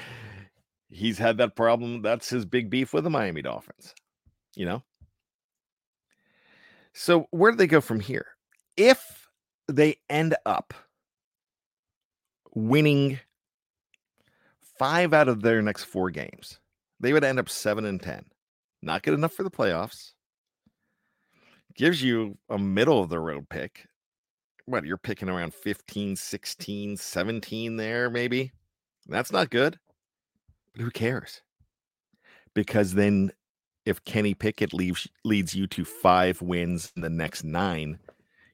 he's 0.88 1.18
had 1.18 1.38
that 1.38 1.54
problem. 1.54 2.02
That's 2.02 2.30
his 2.30 2.44
big 2.44 2.70
beef 2.70 2.92
with 2.92 3.04
the 3.04 3.10
Miami 3.10 3.42
Dolphins, 3.42 3.94
you 4.54 4.64
know? 4.64 4.82
So, 6.94 7.26
where 7.30 7.52
do 7.52 7.58
they 7.58 7.66
go 7.66 7.82
from 7.82 8.00
here? 8.00 8.26
If 8.76 9.28
they 9.68 9.96
end 10.08 10.36
up 10.44 10.74
winning 12.54 13.18
five 14.78 15.12
out 15.12 15.28
of 15.28 15.42
their 15.42 15.62
next 15.62 15.84
four 15.84 16.10
games, 16.10 16.58
they 17.00 17.12
would 17.12 17.24
end 17.24 17.38
up 17.38 17.48
seven 17.48 17.84
and 17.84 18.00
10. 18.00 18.24
Not 18.82 19.02
good 19.02 19.14
enough 19.14 19.32
for 19.32 19.42
the 19.42 19.50
playoffs. 19.50 20.12
Gives 21.74 22.02
you 22.02 22.38
a 22.48 22.58
middle 22.58 23.02
of 23.02 23.10
the 23.10 23.20
road 23.20 23.48
pick. 23.48 23.86
What 24.64 24.84
you're 24.84 24.96
picking 24.96 25.28
around 25.28 25.54
15, 25.54 26.16
16, 26.16 26.96
17 26.96 27.76
there, 27.76 28.10
maybe. 28.10 28.52
That's 29.06 29.32
not 29.32 29.50
good. 29.50 29.78
But 30.74 30.82
who 30.82 30.90
cares? 30.90 31.42
Because 32.54 32.94
then 32.94 33.32
if 33.84 34.04
Kenny 34.04 34.34
Pickett 34.34 34.74
leaves 34.74 35.06
leads 35.24 35.54
you 35.54 35.66
to 35.68 35.84
five 35.84 36.42
wins 36.42 36.92
in 36.96 37.02
the 37.02 37.10
next 37.10 37.44
nine, 37.44 37.98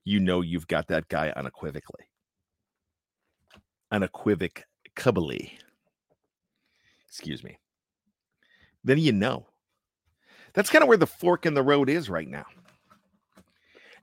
you 0.04 0.20
know 0.20 0.40
you've 0.40 0.66
got 0.66 0.88
that 0.88 1.08
guy 1.08 1.32
unequivocally 1.36 2.06
unequivocally. 3.92 5.58
Excuse 7.06 7.44
me. 7.44 7.58
Then 8.82 8.98
you 8.98 9.12
know. 9.12 9.46
That's 10.54 10.70
kind 10.70 10.82
of 10.82 10.88
where 10.88 10.98
the 10.98 11.06
fork 11.06 11.46
in 11.46 11.54
the 11.54 11.62
road 11.62 11.88
is 11.88 12.10
right 12.10 12.28
now. 12.28 12.44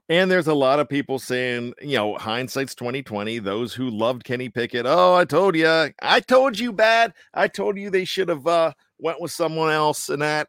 And 0.08 0.28
there's 0.28 0.48
a 0.48 0.54
lot 0.54 0.80
of 0.80 0.88
people 0.88 1.20
saying, 1.20 1.74
you 1.80 1.96
know, 1.96 2.16
hindsight's 2.16 2.74
2020. 2.74 3.38
Those 3.38 3.74
who 3.74 3.90
loved 3.90 4.24
Kenny 4.24 4.48
Pickett, 4.48 4.86
oh, 4.86 5.14
I 5.14 5.24
told 5.24 5.54
you, 5.54 5.68
I 6.02 6.20
told 6.20 6.58
you 6.58 6.72
bad. 6.72 7.12
I 7.34 7.46
told 7.46 7.78
you 7.78 7.90
they 7.90 8.04
should 8.04 8.28
have 8.28 8.46
uh, 8.46 8.72
went 8.98 9.20
with 9.20 9.30
someone 9.30 9.70
else 9.70 10.08
and 10.08 10.22
that. 10.22 10.48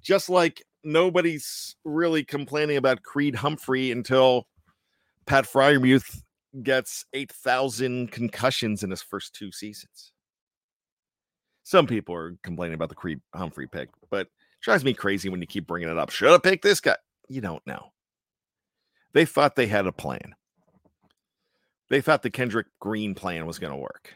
Just 0.00 0.30
like 0.30 0.62
nobody's 0.86 1.76
really 1.84 2.24
complaining 2.24 2.76
about 2.76 3.02
Creed 3.02 3.34
Humphrey 3.34 3.90
until 3.90 4.46
Pat 5.26 5.44
Freiermuth 5.44 6.22
gets 6.62 7.04
8,000 7.12 8.10
concussions 8.10 8.82
in 8.82 8.90
his 8.90 9.02
first 9.02 9.34
two 9.34 9.52
seasons. 9.52 10.12
Some 11.64 11.86
people 11.86 12.14
are 12.14 12.36
complaining 12.44 12.74
about 12.74 12.88
the 12.88 12.94
Creed 12.94 13.20
Humphrey 13.34 13.66
pick, 13.66 13.90
but 14.08 14.28
drives 14.62 14.84
me 14.84 14.94
crazy 14.94 15.28
when 15.28 15.40
you 15.40 15.46
keep 15.46 15.66
bringing 15.66 15.88
it 15.88 15.98
up. 15.98 16.10
Should 16.10 16.30
have 16.30 16.42
picked 16.42 16.62
this 16.62 16.80
guy. 16.80 16.96
You 17.28 17.40
don't 17.40 17.66
know. 17.66 17.90
They 19.12 19.24
thought 19.24 19.56
they 19.56 19.66
had 19.66 19.86
a 19.86 19.92
plan. 19.92 20.34
They 21.90 22.00
thought 22.00 22.22
the 22.22 22.30
Kendrick 22.30 22.68
Green 22.80 23.14
plan 23.14 23.46
was 23.46 23.58
going 23.58 23.72
to 23.72 23.78
work. 23.78 24.14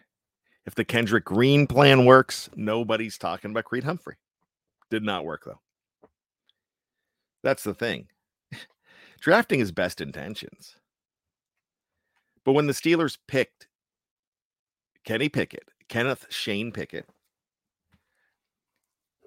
If 0.67 0.77
the 0.77 0.85
Kendrick 0.85 1.25
Green 1.25 1.67
plan 1.67 2.05
works, 2.05 2.49
nobody's 2.55 3.19
talking 3.19 3.51
about 3.51 3.65
Creed 3.65 3.85
Humphrey. 3.85 4.17
Did 4.91 5.03
not 5.03 5.25
work 5.25 5.43
though. 5.45 5.61
That's 7.43 7.65
the 7.65 7.75
thing. 7.75 8.09
Drafting 9.21 9.61
is 9.61 9.73
best 9.73 10.01
intentions. 10.01 10.77
But 12.45 12.53
when 12.53 12.67
the 12.67 12.73
Steelers 12.73 13.19
picked 13.29 13.69
Kenny 15.05 15.29
Pickett, 15.29 15.69
Kenneth 15.89 16.27
Shane 16.31 16.73
Pickett, 16.73 17.07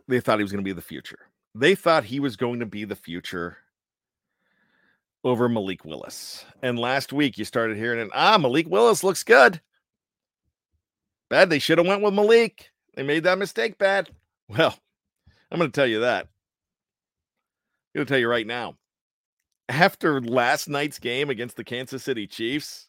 they 0.07 0.19
thought 0.19 0.39
he 0.39 0.43
was 0.43 0.51
going 0.51 0.63
to 0.63 0.69
be 0.69 0.73
the 0.73 0.81
future. 0.81 1.19
They 1.55 1.75
thought 1.75 2.03
he 2.03 2.19
was 2.19 2.35
going 2.35 2.59
to 2.59 2.65
be 2.65 2.85
the 2.85 2.95
future 2.95 3.57
over 5.23 5.47
Malik 5.47 5.85
Willis. 5.85 6.45
And 6.61 6.77
last 6.77 7.13
week 7.13 7.37
you 7.37 7.45
started 7.45 7.77
hearing 7.77 7.99
it. 7.99 8.09
Ah, 8.13 8.37
Malik 8.37 8.67
Willis 8.67 9.03
looks 9.03 9.23
good. 9.23 9.61
Bad. 11.29 11.49
They 11.49 11.59
should 11.59 11.77
have 11.77 11.87
went 11.87 12.01
with 12.01 12.13
Malik. 12.13 12.69
They 12.95 13.03
made 13.03 13.23
that 13.23 13.37
mistake 13.37 13.77
bad. 13.77 14.09
Well, 14.49 14.77
I'm 15.51 15.57
going 15.57 15.71
to 15.71 15.75
tell 15.75 15.87
you 15.87 16.01
that. 16.01 16.27
To 17.95 18.05
tell 18.05 18.17
you 18.17 18.27
right 18.27 18.47
now. 18.47 18.75
After 19.69 20.19
last 20.19 20.67
night's 20.67 20.99
game 20.99 21.29
against 21.29 21.55
the 21.55 21.63
Kansas 21.63 22.03
City 22.03 22.27
Chiefs, 22.27 22.87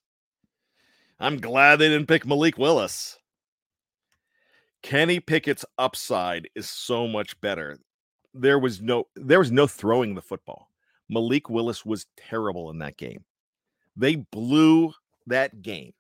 I'm 1.21 1.41
glad 1.41 1.77
they 1.77 1.89
didn't 1.89 2.09
pick 2.09 2.27
Malik 2.27 2.59
Willis. 2.59 3.19
Kenny 4.83 5.21
Pickett's 5.21 5.65
upside 5.79 6.49
is 6.55 6.69
so 6.69 7.07
much 7.07 7.41
better. 7.41 7.79
There 8.35 8.59
was 8.59 8.83
no 8.83 9.07
there 9.15 9.39
was 9.39 9.53
no 9.53 9.67
throwing 9.67 10.15
the 10.15 10.23
football. 10.23 10.69
Malik 11.09 11.49
Willis 11.49 11.85
was 11.85 12.07
terrible 12.17 12.71
in 12.71 12.79
that 12.79 12.97
game. 12.97 13.25
They 13.97 14.17
blew 14.17 14.93
that 15.27 15.63
game. 15.63 15.93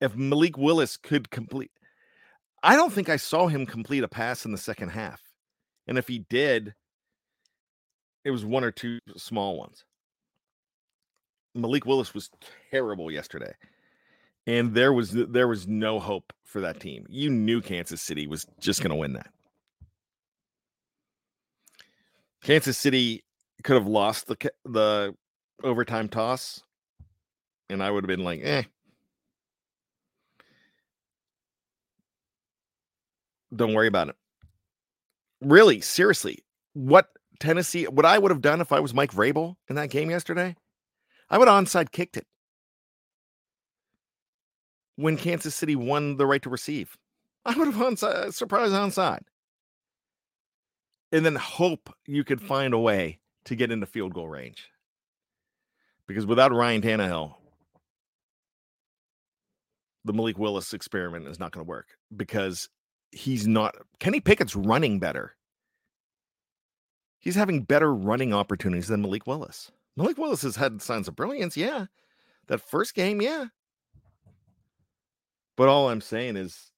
If 0.00 0.14
Malik 0.14 0.56
Willis 0.56 0.96
could 0.96 1.30
complete 1.30 1.70
I 2.62 2.76
don't 2.76 2.92
think 2.92 3.08
I 3.08 3.16
saw 3.16 3.46
him 3.46 3.66
complete 3.66 4.04
a 4.04 4.08
pass 4.08 4.44
in 4.44 4.52
the 4.52 4.58
second 4.58 4.90
half. 4.90 5.20
And 5.86 5.98
if 5.98 6.08
he 6.08 6.20
did, 6.30 6.74
it 8.24 8.30
was 8.30 8.44
one 8.44 8.64
or 8.64 8.70
two 8.70 8.98
small 9.16 9.56
ones. 9.58 9.84
Malik 11.54 11.86
Willis 11.86 12.14
was 12.14 12.30
terrible 12.70 13.10
yesterday. 13.10 13.52
And 14.46 14.74
there 14.74 14.92
was 14.92 15.10
there 15.10 15.48
was 15.48 15.66
no 15.66 15.98
hope 16.00 16.32
for 16.44 16.60
that 16.62 16.80
team. 16.80 17.04
You 17.08 17.28
knew 17.30 17.60
Kansas 17.60 18.00
City 18.00 18.26
was 18.26 18.46
just 18.60 18.80
going 18.80 18.90
to 18.90 18.96
win 18.96 19.12
that. 19.12 19.30
Kansas 22.42 22.78
City 22.78 23.24
could 23.62 23.74
have 23.74 23.86
lost 23.86 24.26
the 24.26 24.36
the 24.64 25.14
overtime 25.62 26.08
toss 26.08 26.62
and 27.68 27.82
I 27.82 27.90
would 27.90 28.04
have 28.04 28.08
been 28.08 28.24
like, 28.24 28.40
"Eh, 28.42 28.62
Don't 33.54 33.74
worry 33.74 33.86
about 33.86 34.08
it. 34.08 34.16
Really, 35.40 35.80
seriously, 35.80 36.44
what 36.74 37.08
Tennessee, 37.40 37.84
what 37.84 38.04
I 38.04 38.18
would 38.18 38.30
have 38.30 38.40
done 38.40 38.60
if 38.60 38.72
I 38.72 38.80
was 38.80 38.94
Mike 38.94 39.12
Vrabel 39.12 39.54
in 39.68 39.76
that 39.76 39.90
game 39.90 40.10
yesterday, 40.10 40.56
I 41.30 41.38
would 41.38 41.48
have 41.48 41.64
onside 41.64 41.92
kicked 41.92 42.16
it 42.16 42.26
when 44.96 45.16
Kansas 45.16 45.54
City 45.54 45.76
won 45.76 46.16
the 46.16 46.26
right 46.26 46.42
to 46.42 46.50
receive. 46.50 46.96
I 47.44 47.56
would 47.56 47.68
have 47.68 47.76
onside, 47.76 48.14
uh, 48.14 48.30
surprise 48.32 48.70
onside. 48.70 49.22
And 51.12 51.24
then 51.24 51.36
hope 51.36 51.94
you 52.06 52.24
could 52.24 52.40
mm. 52.40 52.46
find 52.46 52.74
a 52.74 52.78
way 52.78 53.20
to 53.44 53.54
get 53.54 53.70
into 53.70 53.86
field 53.86 54.12
goal 54.12 54.28
range. 54.28 54.68
Because 56.06 56.26
without 56.26 56.52
Ryan 56.52 56.82
Tannehill, 56.82 57.34
the 60.04 60.12
Malik 60.12 60.38
Willis 60.38 60.72
experiment 60.72 61.28
is 61.28 61.38
not 61.38 61.52
going 61.52 61.64
to 61.64 61.68
work 61.68 61.88
because 62.14 62.68
he's 63.12 63.46
not 63.46 63.74
Kenny 64.00 64.20
Pickett's 64.20 64.56
running 64.56 64.98
better. 64.98 65.36
He's 67.18 67.34
having 67.34 67.62
better 67.62 67.92
running 67.92 68.32
opportunities 68.32 68.88
than 68.88 69.02
Malik 69.02 69.26
Willis. 69.26 69.70
Malik 69.96 70.18
Willis 70.18 70.42
has 70.42 70.56
had 70.56 70.80
signs 70.80 71.08
of 71.08 71.16
brilliance, 71.16 71.56
yeah. 71.56 71.86
That 72.46 72.60
first 72.60 72.94
game, 72.94 73.20
yeah. 73.20 73.46
But 75.56 75.68
all 75.68 75.88
I'm 75.88 76.00
saying 76.00 76.36
is, 76.36 76.70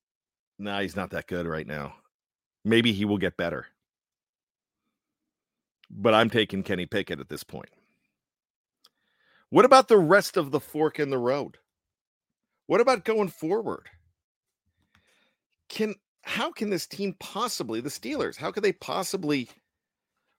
nah, 0.58 0.80
he's 0.80 0.96
not 0.96 1.10
that 1.10 1.26
good 1.26 1.46
right 1.46 1.66
now. 1.66 1.94
Maybe 2.64 2.92
he 2.92 3.04
will 3.04 3.18
get 3.18 3.36
better. 3.36 3.66
But 5.90 6.14
I'm 6.14 6.30
taking 6.30 6.62
Kenny 6.62 6.86
Pickett 6.86 7.20
at 7.20 7.28
this 7.28 7.44
point. 7.44 7.68
What 9.50 9.64
about 9.64 9.88
the 9.88 9.98
rest 9.98 10.36
of 10.36 10.50
the 10.50 10.60
fork 10.60 10.98
in 10.98 11.10
the 11.10 11.18
road? 11.18 11.58
What 12.66 12.80
about 12.80 13.04
going 13.04 13.28
forward? 13.28 13.88
Can 15.68 15.96
how 16.22 16.52
can 16.52 16.70
this 16.70 16.86
team 16.86 17.16
possibly, 17.18 17.80
the 17.80 17.88
Steelers, 17.88 18.36
how 18.36 18.52
could 18.52 18.62
they 18.62 18.72
possibly 18.72 19.48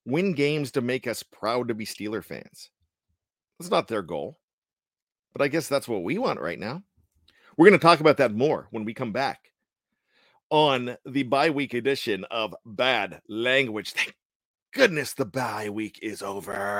win 0.06 0.34
games 0.34 0.72
to 0.72 0.82
make 0.82 1.08
us 1.08 1.24
proud 1.24 1.68
to 1.68 1.74
be 1.74 1.86
Steeler 1.86 2.24
fans? 2.24 2.70
That's 3.60 3.72
not 3.72 3.88
their 3.88 4.02
goal. 4.02 4.40
But 5.34 5.42
I 5.42 5.48
guess 5.48 5.68
that's 5.68 5.88
what 5.88 6.04
we 6.04 6.18
want 6.18 6.40
right 6.40 6.60
now. 6.60 6.84
We're 7.58 7.70
going 7.70 7.80
to 7.80 7.86
talk 7.86 8.00
about 8.00 8.18
that 8.18 8.34
more 8.34 8.68
when 8.72 8.86
we 8.86 8.94
come 8.94 9.12
back 9.12 9.52
on 10.50 10.98
the 11.06 11.24
bye 11.24 11.50
week 11.50 11.74
edition 11.74 12.26
of 12.32 12.56
Bad 12.66 13.22
Language. 13.28 13.94
Thank 13.94 14.16
goodness 14.74 15.14
the 15.14 15.26
bye 15.26 15.70
week 15.70 16.00
is 16.02 16.22
over. 16.22 16.80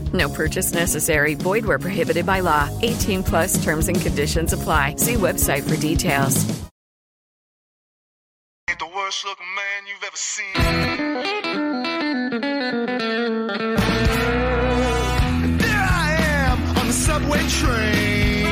No 0.13 0.29
purchase 0.29 0.73
necessary. 0.73 1.35
Void 1.35 1.65
where 1.65 1.79
prohibited 1.79 2.25
by 2.25 2.39
law. 2.39 2.69
18 2.81 3.23
plus 3.23 3.63
terms 3.63 3.87
and 3.87 4.01
conditions 4.01 4.53
apply. 4.53 4.95
See 4.95 5.13
website 5.13 5.69
for 5.69 5.77
details. 5.79 6.61
Ain't 8.69 8.79
the 8.79 8.87
worst 8.95 9.25
looking 9.25 9.45
man 9.55 9.85
you've 9.87 10.03
ever 10.03 10.15
seen. 10.15 10.53
There 15.57 15.89
I 15.89 16.15
am 16.19 16.77
on 16.77 16.87
the 16.87 16.93
subway 16.93 17.39
train. 17.49 18.47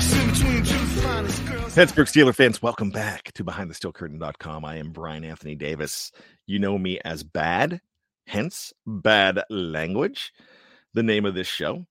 Sitting 0.00 0.30
between 0.30 0.64
two 0.64 0.86
finest 1.00 1.46
girls. 1.46 1.74
Pittsburgh 1.74 2.06
Steeler 2.08 2.34
fans, 2.34 2.60
welcome 2.60 2.90
back 2.90 3.30
to 3.34 3.44
BehindTheSteelCurtain.com. 3.44 4.64
I 4.64 4.76
am 4.78 4.90
Brian 4.90 5.22
Anthony 5.24 5.54
Davis. 5.54 6.10
You 6.46 6.58
know 6.58 6.76
me 6.76 6.98
as 7.04 7.22
Bad, 7.22 7.80
hence 8.28 8.74
Bad 8.86 9.42
Language, 9.48 10.32
the 10.92 11.02
name 11.02 11.24
of 11.24 11.34
this 11.34 11.46
show. 11.46 11.86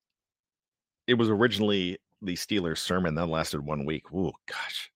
It 1.08 1.15
was 1.15 1.30
originally 1.30 1.97
the 2.21 2.36
Steelers 2.36 2.78
sermon 2.78 3.15
that 3.15 3.26
lasted 3.26 3.65
one 3.65 3.86
week. 3.86 4.04
Oh, 4.13 4.34
gosh. 4.45 4.91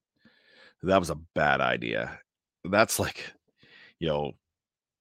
That 0.83 0.99
was 0.99 1.09
a 1.09 1.19
bad 1.35 1.59
idea. 1.59 2.19
That's 2.63 2.99
like, 2.99 3.33
you 3.99 4.07
know, 4.07 4.33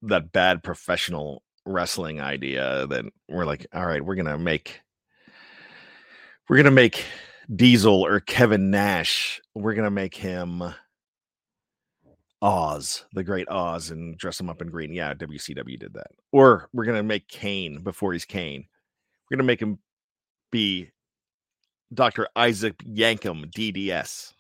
that 0.03 0.33
bad 0.33 0.63
professional 0.63 1.43
wrestling 1.67 2.21
idea 2.21 2.87
that 2.89 3.05
we're 3.29 3.45
like, 3.45 3.67
all 3.75 3.87
right, 3.87 4.05
we're 4.05 4.15
going 4.15 4.27
to 4.27 4.39
make, 4.39 4.81
we're 6.49 6.57
going 6.57 6.65
to 6.65 6.71
make 6.71 7.05
Diesel 7.55 8.05
or 8.05 8.21
Kevin 8.21 8.71
Nash, 8.71 9.41
we're 9.55 9.75
going 9.75 9.85
to 9.85 9.91
make 9.91 10.15
him 10.15 10.63
Oz, 12.43 13.05
the 13.13 13.25
great 13.25 13.49
Oz, 13.49 13.91
and 13.91 14.17
dress 14.17 14.41
him 14.41 14.49
up 14.49 14.63
in 14.63 14.71
green. 14.71 14.93
Yeah, 14.93 15.15
WCW 15.15 15.79
did 15.79 15.93
that. 15.95 16.09
Or 16.33 16.69
we're 16.73 16.85
to 16.97 17.03
make 17.03 17.29
Kane 17.29 17.83
before 17.83 18.13
he's 18.13 18.25
Kane. 18.25 18.67
We're 19.31 19.37
to 19.39 19.45
make 19.45 19.61
him 19.61 19.79
be 20.51 20.91
Dr. 21.93 22.29
Isaac 22.35 22.79
Yankem, 22.79 23.53
DDS. 23.53 24.33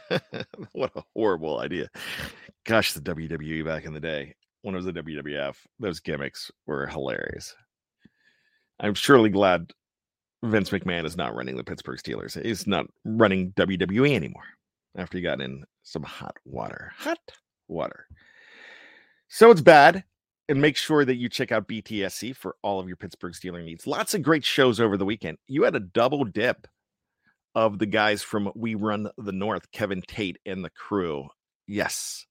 what 0.72 0.96
a 0.96 1.04
horrible 1.14 1.60
idea. 1.60 1.90
Gosh, 2.64 2.92
the 2.92 3.00
WWE 3.00 3.64
back 3.64 3.84
in 3.84 3.92
the 3.92 4.00
day 4.00 4.34
when 4.62 4.74
it 4.74 4.78
was 4.78 4.86
the 4.86 4.92
WWF, 4.92 5.56
those 5.78 6.00
gimmicks 6.00 6.50
were 6.66 6.86
hilarious. 6.86 7.54
I'm 8.80 8.94
surely 8.94 9.30
glad 9.30 9.72
Vince 10.42 10.70
McMahon 10.70 11.04
is 11.04 11.16
not 11.16 11.34
running 11.34 11.56
the 11.56 11.64
Pittsburgh 11.64 11.98
Steelers. 11.98 12.40
He's 12.42 12.66
not 12.66 12.86
running 13.04 13.52
WWE 13.52 14.14
anymore 14.14 14.44
after 14.96 15.18
he 15.18 15.22
got 15.22 15.40
in 15.40 15.64
some 15.82 16.02
hot 16.02 16.36
water. 16.44 16.92
Hot 16.96 17.18
water. 17.68 18.06
So 19.28 19.50
it's 19.50 19.60
bad. 19.60 20.04
And 20.50 20.62
make 20.62 20.78
sure 20.78 21.04
that 21.04 21.16
you 21.16 21.28
check 21.28 21.52
out 21.52 21.68
BTSC 21.68 22.34
for 22.34 22.56
all 22.62 22.80
of 22.80 22.88
your 22.88 22.96
Pittsburgh 22.96 23.34
Steeler 23.34 23.62
needs. 23.62 23.86
Lots 23.86 24.14
of 24.14 24.22
great 24.22 24.44
shows 24.44 24.80
over 24.80 24.96
the 24.96 25.04
weekend. 25.04 25.36
You 25.46 25.64
had 25.64 25.76
a 25.76 25.80
double 25.80 26.24
dip 26.24 26.66
of 27.54 27.78
the 27.78 27.86
guys 27.86 28.22
from 28.22 28.50
We 28.54 28.74
Run 28.74 29.10
the 29.18 29.32
North, 29.32 29.70
Kevin 29.72 30.02
Tate 30.06 30.38
and 30.46 30.64
the 30.64 30.70
crew. 30.70 31.28
Yes. 31.66 32.24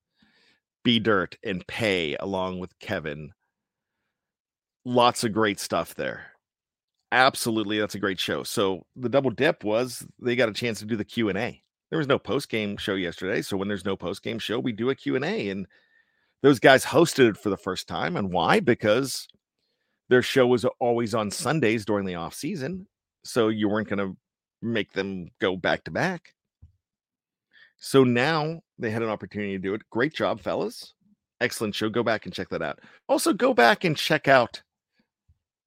B 0.83 0.99
Dirt 0.99 1.37
and 1.43 1.65
Pay 1.67 2.15
along 2.15 2.59
with 2.59 2.79
Kevin. 2.79 3.33
Lots 4.83 5.23
of 5.23 5.33
great 5.33 5.59
stuff 5.59 5.93
there. 5.93 6.31
Absolutely, 7.11 7.79
that's 7.79 7.95
a 7.95 7.99
great 7.99 8.19
show. 8.19 8.43
So 8.43 8.85
the 8.95 9.09
double 9.09 9.29
dip 9.29 9.63
was 9.63 10.05
they 10.19 10.35
got 10.35 10.49
a 10.49 10.53
chance 10.53 10.79
to 10.79 10.85
do 10.85 10.95
the 10.95 11.05
Q&A. 11.05 11.61
There 11.89 11.99
was 11.99 12.07
no 12.07 12.19
post 12.19 12.49
game 12.49 12.77
show 12.77 12.95
yesterday, 12.95 13.41
so 13.41 13.57
when 13.57 13.67
there's 13.67 13.85
no 13.85 13.95
post 13.95 14.23
game 14.23 14.39
show, 14.39 14.59
we 14.59 14.71
do 14.71 14.89
a 14.89 14.95
Q&A 14.95 15.49
and 15.49 15.65
those 16.43 16.59
guys 16.59 16.85
hosted 16.85 17.29
it 17.29 17.37
for 17.37 17.49
the 17.49 17.57
first 17.57 17.87
time 17.87 18.17
and 18.17 18.31
why? 18.31 18.59
Because 18.59 19.27
their 20.09 20.21
show 20.21 20.47
was 20.47 20.65
always 20.79 21.13
on 21.13 21.31
Sundays 21.31 21.85
during 21.85 22.05
the 22.05 22.15
off 22.15 22.33
season, 22.33 22.87
so 23.23 23.49
you 23.49 23.69
weren't 23.69 23.89
going 23.89 23.99
to 23.99 24.17
make 24.61 24.93
them 24.93 25.29
go 25.39 25.55
back 25.55 25.83
to 25.85 25.91
back. 25.91 26.33
So 27.77 28.03
now 28.03 28.61
they 28.79 28.89
had 28.89 29.03
an 29.03 29.09
opportunity 29.09 29.53
to 29.53 29.59
do 29.59 29.73
it. 29.73 29.81
Great 29.89 30.13
job, 30.13 30.41
fellas. 30.41 30.93
Excellent 31.41 31.75
show. 31.75 31.89
Go 31.89 32.03
back 32.03 32.25
and 32.25 32.33
check 32.33 32.49
that 32.49 32.61
out. 32.61 32.79
Also, 33.07 33.33
go 33.33 33.53
back 33.53 33.83
and 33.83 33.95
check 33.95 34.27
out 34.27 34.61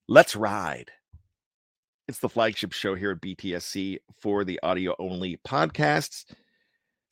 Let's 0.09 0.35
Ride. 0.35 0.91
It's 2.11 2.19
the 2.19 2.29
flagship 2.29 2.73
show 2.73 2.97
here 2.97 3.13
at 3.13 3.21
BTSC 3.21 3.99
for 4.21 4.43
the 4.43 4.59
audio 4.65 4.97
only 4.99 5.37
podcasts. 5.47 6.25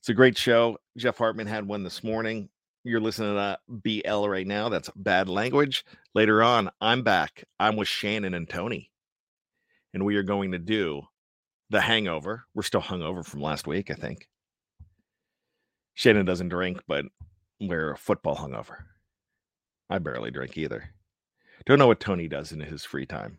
It's 0.01 0.09
a 0.09 0.13
great 0.13 0.37
show. 0.37 0.77
Jeff 0.97 1.19
Hartman 1.19 1.47
had 1.47 1.69
one 1.69 1.85
this 1.85 2.03
morning. 2.03 2.49
You're 2.83 2.99
listening 2.99 3.37
to 3.37 3.59
BL 3.71 4.27
right 4.27 4.47
now. 4.47 4.69
That's 4.69 4.91
bad 4.97 5.29
language. 5.29 5.85
Later 6.17 6.43
on, 6.43 6.69
I'm 6.81 7.05
back. 7.05 7.45
I'm 7.61 7.77
with 7.77 7.87
Shannon 7.87 8.35
and 8.35 8.51
Tony, 8.51 8.91
and 9.95 10.05
we 10.05 10.17
are 10.17 10.25
going 10.25 10.51
to 10.51 10.59
do 10.59 11.03
the 11.71 11.81
hangover. 11.81 12.43
We're 12.53 12.65
still 12.65 12.83
hungover 12.83 13.25
from 13.25 13.41
last 13.41 13.69
week, 13.69 13.93
I 13.93 13.95
think. 13.95 14.27
Shannon 15.95 16.27
doesn't 16.27 16.49
drink, 16.49 16.81
but 16.89 17.05
we're 17.61 17.95
football 17.95 18.35
hungover. 18.35 18.79
I 19.89 20.01
barely 20.01 20.33
drink 20.33 20.59
either. 20.59 20.91
Don't 21.67 21.79
know 21.79 21.87
what 21.87 22.01
Tony 22.01 22.27
does 22.27 22.51
in 22.51 22.59
his 22.59 22.85
free 22.85 23.07
time. 23.07 23.39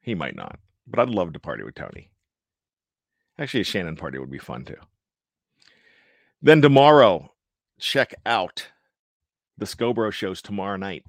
He 0.00 0.14
might 0.14 0.36
not, 0.36 0.58
but 0.86 1.00
I'd 1.00 1.10
love 1.10 1.32
to 1.32 1.38
party 1.38 1.62
with 1.62 1.74
Tony. 1.74 2.10
Actually, 3.38 3.60
a 3.60 3.64
Shannon 3.64 3.96
party 3.96 4.18
would 4.18 4.30
be 4.30 4.38
fun 4.38 4.64
too. 4.64 4.76
Then 6.42 6.62
tomorrow, 6.62 7.32
check 7.78 8.14
out 8.24 8.66
the 9.58 9.66
Scobro 9.66 10.10
shows 10.10 10.40
tomorrow 10.40 10.76
night. 10.76 11.04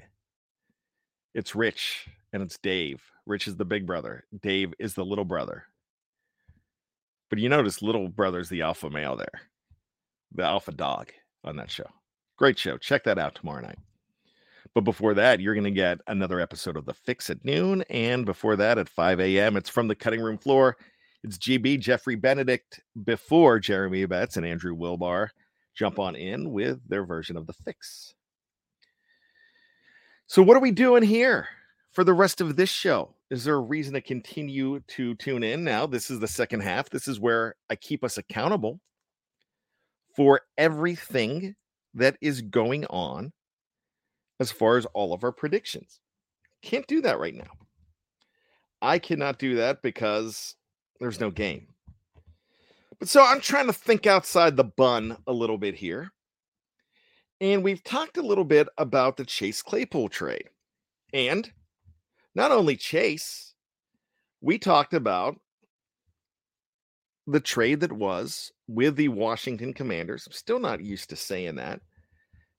It's 1.33 1.55
Rich 1.55 2.07
and 2.33 2.43
it's 2.43 2.57
Dave. 2.57 3.01
Rich 3.25 3.47
is 3.47 3.55
the 3.55 3.65
big 3.65 3.85
brother. 3.85 4.25
Dave 4.41 4.73
is 4.79 4.93
the 4.93 5.05
little 5.05 5.25
brother. 5.25 5.63
But 7.29 7.39
you 7.39 7.47
notice 7.47 7.81
little 7.81 8.09
brother's 8.09 8.49
the 8.49 8.61
alpha 8.61 8.89
male 8.89 9.15
there, 9.15 9.41
the 10.33 10.43
alpha 10.43 10.73
dog 10.73 11.11
on 11.45 11.55
that 11.55 11.71
show. 11.71 11.87
Great 12.37 12.59
show. 12.59 12.77
Check 12.77 13.05
that 13.05 13.17
out 13.17 13.35
tomorrow 13.35 13.61
night. 13.61 13.79
But 14.73 14.81
before 14.81 15.13
that, 15.15 15.41
you're 15.41 15.53
going 15.53 15.65
to 15.65 15.71
get 15.71 15.99
another 16.07 16.39
episode 16.39 16.77
of 16.77 16.85
The 16.85 16.93
Fix 16.93 17.29
at 17.29 17.43
noon. 17.43 17.83
And 17.89 18.25
before 18.25 18.55
that, 18.55 18.77
at 18.77 18.87
5 18.87 19.19
a.m., 19.19 19.57
it's 19.57 19.69
from 19.69 19.87
the 19.87 19.95
cutting 19.95 20.21
room 20.21 20.37
floor. 20.37 20.77
It's 21.23 21.37
GB, 21.37 21.79
Jeffrey 21.79 22.15
Benedict, 22.15 22.81
before 23.03 23.59
Jeremy 23.59 24.05
Betts 24.05 24.37
and 24.37 24.45
Andrew 24.45 24.75
Wilbar 24.75 25.29
jump 25.75 25.99
on 25.99 26.15
in 26.15 26.51
with 26.51 26.79
their 26.87 27.05
version 27.05 27.37
of 27.37 27.47
The 27.47 27.53
Fix. 27.53 28.13
So, 30.27 30.41
what 30.41 30.55
are 30.55 30.61
we 30.61 30.71
doing 30.71 31.03
here 31.03 31.49
for 31.91 32.03
the 32.03 32.13
rest 32.13 32.39
of 32.39 32.55
this 32.55 32.69
show? 32.69 33.13
Is 33.29 33.43
there 33.43 33.55
a 33.55 33.61
reason 33.61 33.93
to 33.93 34.01
continue 34.01 34.79
to 34.87 35.15
tune 35.15 35.43
in 35.43 35.63
now? 35.63 35.85
This 35.85 36.09
is 36.09 36.19
the 36.19 36.27
second 36.27 36.61
half. 36.61 36.89
This 36.89 37.07
is 37.07 37.19
where 37.19 37.55
I 37.69 37.75
keep 37.75 38.03
us 38.03 38.17
accountable 38.17 38.79
for 40.15 40.41
everything 40.57 41.55
that 41.93 42.17
is 42.21 42.41
going 42.41 42.85
on 42.85 43.33
as 44.41 44.51
far 44.51 44.75
as 44.75 44.87
all 44.87 45.13
of 45.13 45.23
our 45.23 45.31
predictions. 45.31 45.99
Can't 46.63 46.87
do 46.87 46.99
that 47.01 47.19
right 47.19 47.35
now. 47.35 47.51
I 48.81 48.97
cannot 48.97 49.37
do 49.37 49.55
that 49.57 49.83
because 49.83 50.55
there's 50.99 51.19
no 51.19 51.29
game. 51.29 51.67
But 52.97 53.07
so 53.07 53.23
I'm 53.23 53.39
trying 53.39 53.67
to 53.67 53.73
think 53.73 54.07
outside 54.07 54.57
the 54.57 54.63
bun 54.63 55.15
a 55.27 55.31
little 55.31 55.59
bit 55.59 55.75
here. 55.75 56.11
And 57.39 57.63
we've 57.63 57.83
talked 57.83 58.17
a 58.17 58.23
little 58.23 58.43
bit 58.43 58.67
about 58.79 59.15
the 59.15 59.25
Chase 59.25 59.61
Claypool 59.61 60.09
trade. 60.09 60.49
And 61.13 61.51
not 62.33 62.49
only 62.49 62.75
Chase, 62.75 63.53
we 64.41 64.57
talked 64.57 64.95
about 64.95 65.39
the 67.27 67.39
trade 67.39 67.81
that 67.81 67.91
was 67.91 68.51
with 68.67 68.95
the 68.95 69.09
Washington 69.09 69.71
Commanders. 69.71 70.25
I'm 70.25 70.33
still 70.33 70.59
not 70.59 70.83
used 70.83 71.11
to 71.11 71.15
saying 71.15 71.57
that. 71.57 71.79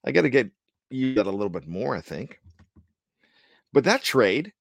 I 0.05 0.12
got 0.12 0.23
to 0.23 0.31
get 0.31 0.49
you 0.92 1.14
that 1.14 1.26
a 1.26 1.31
little 1.31 1.48
bit 1.48 1.66
more, 1.66 1.96
I 1.96 2.00
think. 2.00 2.40
But 3.72 3.85
that 3.85 4.02
trade 4.02 4.52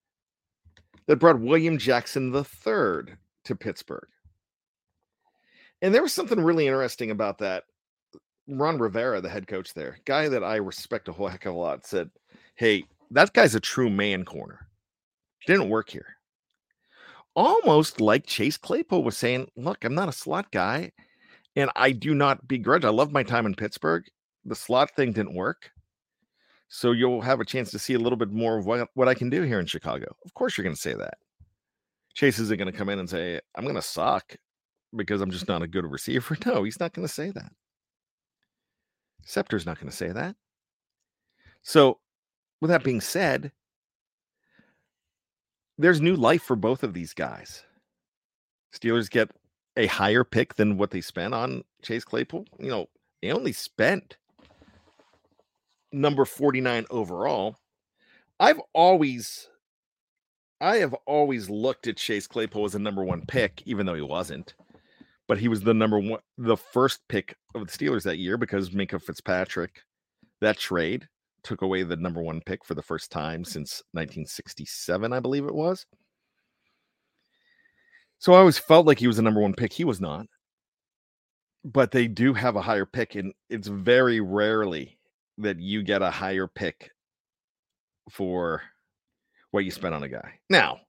that 1.08 1.18
brought 1.18 1.40
William 1.40 1.78
Jackson 1.78 2.34
III 2.34 3.16
to 3.46 3.56
Pittsburgh. 3.56 4.08
And 5.82 5.94
there 5.94 6.02
was 6.02 6.14
something 6.14 6.40
really 6.40 6.68
interesting 6.68 7.12
about 7.12 7.40
that. 7.40 7.64
Uh, 8.16 8.20
Ron 8.48 8.78
Rivera, 8.78 9.22
the 9.22 9.30
head 9.30 9.48
coach 9.48 9.74
there, 9.74 9.98
guy 10.06 10.30
that 10.30 10.44
I 10.44 10.58
respect 10.58 11.08
a 11.08 11.12
whole 11.12 11.28
heck 11.28 11.46
of 11.46 11.56
a 11.56 11.58
lot, 11.58 11.86
said, 11.86 12.10
Hey, 12.56 12.86
that 13.12 13.34
guy's 13.34 13.56
a 13.56 13.60
true 13.60 13.90
man 13.90 14.26
corner. 14.26 14.68
Didn't 15.48 15.70
work 15.70 15.90
here. 15.90 16.18
Almost 17.36 18.02
like 18.02 18.26
Chase 18.26 18.58
Claypool 18.58 19.04
was 19.04 19.18
saying, 19.18 19.48
Look, 19.56 19.84
I'm 19.84 19.96
not 19.96 20.10
a 20.10 20.14
slot 20.14 20.52
guy, 20.52 20.92
and 21.56 21.70
I 21.76 21.92
do 21.92 22.14
not 22.14 22.48
begrudge. 22.48 22.86
I 22.86 22.90
love 22.90 23.12
my 23.12 23.24
time 23.24 23.46
in 23.46 23.56
Pittsburgh. 23.56 24.04
The 24.46 24.56
slot 24.56 24.92
thing 24.96 25.14
didn't 25.14 25.36
work. 25.36 25.72
So 26.74 26.94
you'll 26.94 27.20
have 27.20 27.42
a 27.42 27.46
chance 27.46 27.70
to 27.72 27.80
see 27.80 27.96
a 27.96 28.00
little 28.00 28.18
bit 28.18 28.32
more 28.32 28.58
of 28.58 28.66
what, 28.66 28.88
what 28.94 29.10
I 29.10 29.14
can 29.14 29.30
do 29.30 29.42
here 29.42 29.60
in 29.60 29.66
Chicago. 29.66 30.16
Of 30.24 30.34
course, 30.34 30.58
you're 30.58 30.64
going 30.64 30.76
to 30.76 30.82
say 30.82 30.94
that. 30.94 31.16
Chase 32.14 32.40
isn't 32.40 32.58
going 32.58 32.72
to 32.72 32.78
come 32.78 32.88
in 32.88 32.98
and 32.98 33.10
say, 33.10 33.42
I'm 33.56 33.66
going 33.66 33.76
to 33.76 33.82
suck 33.82 34.38
because 34.96 35.20
I'm 35.20 35.32
just 35.32 35.50
not 35.50 35.62
a 35.62 35.68
good 35.68 35.86
receiver. 35.86 36.38
No, 36.46 36.64
he's 36.64 36.80
not 36.80 36.94
going 36.94 37.06
to 37.06 37.14
say 37.14 37.30
that. 37.32 37.52
Scepter's 39.26 39.66
not 39.66 39.82
going 39.82 39.90
to 39.90 39.96
say 39.96 40.14
that. 40.14 40.38
So, 41.62 42.00
with 42.62 42.70
that 42.70 42.86
being 42.86 43.02
said, 43.02 43.52
there's 45.78 46.00
new 46.00 46.16
life 46.16 46.42
for 46.42 46.56
both 46.56 46.84
of 46.84 46.94
these 46.94 47.14
guys. 47.14 47.66
Steelers 48.74 49.10
get 49.10 49.30
a 49.76 49.88
higher 49.88 50.24
pick 50.24 50.56
than 50.56 50.78
what 50.78 50.92
they 50.92 51.02
spent 51.02 51.34
on 51.34 51.64
Chase 51.84 52.06
Claypool. 52.06 52.46
You 52.60 52.70
know, 52.70 52.86
they 53.22 53.34
only 53.34 53.52
spent 53.52 54.16
number 55.92 56.26
49 56.26 56.86
overall. 56.90 57.58
I've 58.40 58.62
always 58.74 59.48
I 60.62 60.78
have 60.78 60.94
always 61.08 61.50
looked 61.50 61.88
at 61.88 61.98
Chase 61.98 62.28
Claypool 62.28 62.66
as 62.66 62.76
a 62.76 62.80
number 62.80 63.04
one 63.04 63.26
pick, 63.26 63.64
even 63.66 63.86
though 63.86 63.96
he 63.96 64.02
wasn't. 64.02 64.54
But 65.28 65.40
he 65.40 65.48
was 65.48 65.62
the 65.62 65.74
number 65.74 66.00
one, 66.00 66.20
the 66.38 66.58
first 66.58 67.00
pick 67.08 67.36
of 67.56 67.66
the 67.66 67.72
Steelers 67.72 68.04
that 68.04 68.20
year 68.20 68.38
because 68.38 68.70
Minkah 68.70 69.02
Fitzpatrick, 69.02 69.82
that 70.40 70.60
trade 70.60 71.08
took 71.44 71.64
away 71.64 71.82
the 71.82 71.96
number 71.96 72.22
one 72.22 72.42
pick 72.46 72.64
for 72.64 72.76
the 72.76 72.84
first 72.84 73.12
time 73.12 73.44
since 73.44 73.82
1967, 73.94 75.12
I 75.12 75.20
believe 75.20 75.46
it 75.46 75.56
was. 75.56 75.88
So 78.20 78.34
I 78.34 78.38
always 78.38 78.60
felt 78.60 78.86
like 78.86 79.00
he 79.00 79.08
was 79.08 79.16
the 79.16 79.24
number 79.24 79.42
one 79.42 79.56
pick. 79.56 79.74
He 79.74 79.84
was 79.84 80.00
not. 80.00 80.28
But 81.64 81.92
they 81.92 82.08
do 82.08 82.34
have 82.34 82.56
a 82.56 82.62
higher 82.62 82.86
pick, 82.86 83.16
and 83.16 83.34
it's 83.50 83.68
very 83.68 84.20
rarely 84.20 85.00
that 85.38 85.60
you 85.60 85.84
get 85.84 86.02
a 86.02 86.12
higher 86.12 86.48
pick 86.48 86.92
for 88.10 88.62
what 89.52 89.66
you 89.66 89.72
mm-hmm. 89.72 89.80
spent 89.80 89.96
on 89.96 90.04
a 90.04 90.10
guy. 90.10 90.40
Now, 90.50 90.80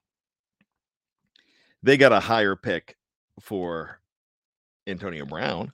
they 1.82 1.96
got 1.96 2.12
a 2.12 2.20
higher 2.20 2.56
pick 2.56 2.96
for 3.40 4.00
Antonio 4.86 5.24
Brown. 5.24 5.72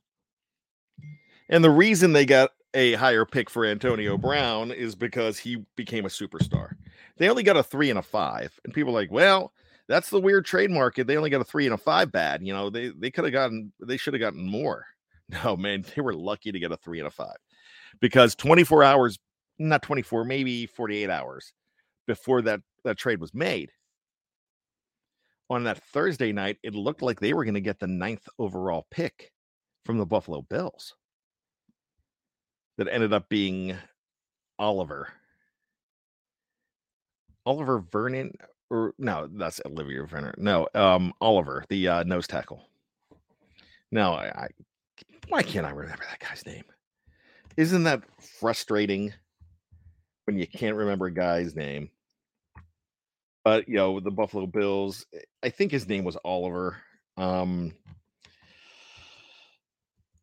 And 1.48 1.64
the 1.64 1.70
reason 1.70 2.12
they 2.12 2.26
got 2.26 2.50
a 2.74 2.94
higher 2.94 3.24
pick 3.24 3.48
for 3.48 3.64
Antonio 3.64 4.18
Brown 4.18 4.70
is 4.70 4.94
because 4.94 5.38
he 5.38 5.64
became 5.76 6.04
a 6.04 6.11
superstar. 6.11 6.74
They 7.16 7.28
only 7.28 7.42
got 7.42 7.57
a 7.57 7.62
three 7.62 7.90
and 7.90 7.98
a 7.98 8.02
five. 8.02 8.59
And 8.64 8.74
people 8.74 8.90
are 8.90 9.00
like, 9.00 9.11
well, 9.11 9.52
that's 9.88 10.11
the 10.11 10.20
weird 10.20 10.44
trade 10.44 10.70
market. 10.70 11.07
They 11.07 11.16
only 11.16 11.31
got 11.31 11.40
a 11.40 11.44
three 11.44 11.64
and 11.64 11.74
a 11.74 11.78
five 11.78 12.12
bad. 12.12 12.42
You 12.42 12.52
know, 12.52 12.68
they, 12.68 12.88
they 12.88 13.11
could 13.11 13.24
have 13.24 13.33
gotten, 13.33 13.72
they 13.81 13.96
should 13.96 14.14
have 14.14 14.20
gotten 14.20 14.48
more. 14.48 14.87
No, 15.44 15.59
man, 15.59 15.85
they 15.94 16.00
were 16.00 16.14
lucky 16.14 16.50
to 16.52 16.59
get 16.59 16.72
a 16.72 16.76
three 16.78 17.00
and 17.00 17.07
a 17.07 17.11
five 17.11 17.37
because 18.00 18.34
24 18.34 18.82
hours, 18.84 19.18
not 19.58 19.82
24, 19.82 20.24
maybe 20.24 20.66
48 20.66 21.11
hours 21.11 21.52
before 22.06 22.42
that, 22.42 22.61
that 22.84 22.96
trade 22.96 23.20
was 23.20 23.34
made, 23.34 23.70
on 25.50 25.64
that 25.64 25.82
Thursday 25.82 26.32
night, 26.32 26.58
it 26.62 26.74
looked 26.74 27.02
like 27.02 27.20
they 27.20 27.32
were 27.32 27.44
going 27.44 27.54
to 27.54 27.61
get 27.61 27.78
the 27.78 27.87
ninth 27.87 28.28
overall 28.38 28.87
pick 28.90 29.32
from 29.84 29.98
the 29.98 30.06
Buffalo 30.06 30.42
Bills. 30.42 30.94
That 32.76 32.88
ended 32.88 33.12
up 33.12 33.28
being 33.28 33.76
Oliver. 34.58 35.08
Oliver 37.46 37.80
Vernon. 37.90 38.32
or 38.70 38.94
no, 38.98 39.28
that's 39.32 39.61
Olivier 39.64 40.04
Vernon. 40.04 40.34
No, 40.37 40.68
um, 40.74 41.12
Oliver, 41.20 41.64
the 41.70 41.88
uh, 41.88 42.02
nose 42.04 42.26
tackle. 42.26 42.68
No, 43.90 44.12
I, 44.12 44.26
I 44.26 44.48
why 45.28 45.42
can't 45.42 45.66
I 45.66 45.70
remember 45.70 46.04
that 46.08 46.20
guy's 46.20 46.44
name? 46.44 46.64
Isn't 47.59 47.83
that 47.85 48.05
frustrating 48.38 49.12
when 50.27 50.38
you 50.38 50.47
can't 50.47 50.77
remember 50.77 51.07
a 51.07 51.12
guy's 51.12 51.57
name? 51.57 51.90
But 53.44 53.68
you 53.68 53.75
know, 53.75 53.99
the 53.99 54.12
Buffalo 54.12 54.47
Bills, 54.47 55.05
eh, 55.12 55.18
I 55.42 55.51
think 55.51 55.73
his 55.73 55.88
name 55.88 56.05
was 56.05 56.16
Oliver. 56.25 56.77
Um 57.16 57.73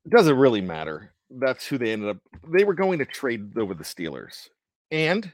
doesn't 0.08 0.38
really 0.38 0.62
matter. 0.62 1.12
That's 1.30 1.68
who 1.68 1.78
they 1.78 1.92
ended 1.92 2.10
up. 2.12 2.18
They 2.48 2.64
were 2.64 2.74
going 2.74 3.00
to 3.00 3.06
trade 3.06 3.58
over 3.58 3.74
the 3.74 3.84
Steelers. 3.84 4.48
And 4.90 5.30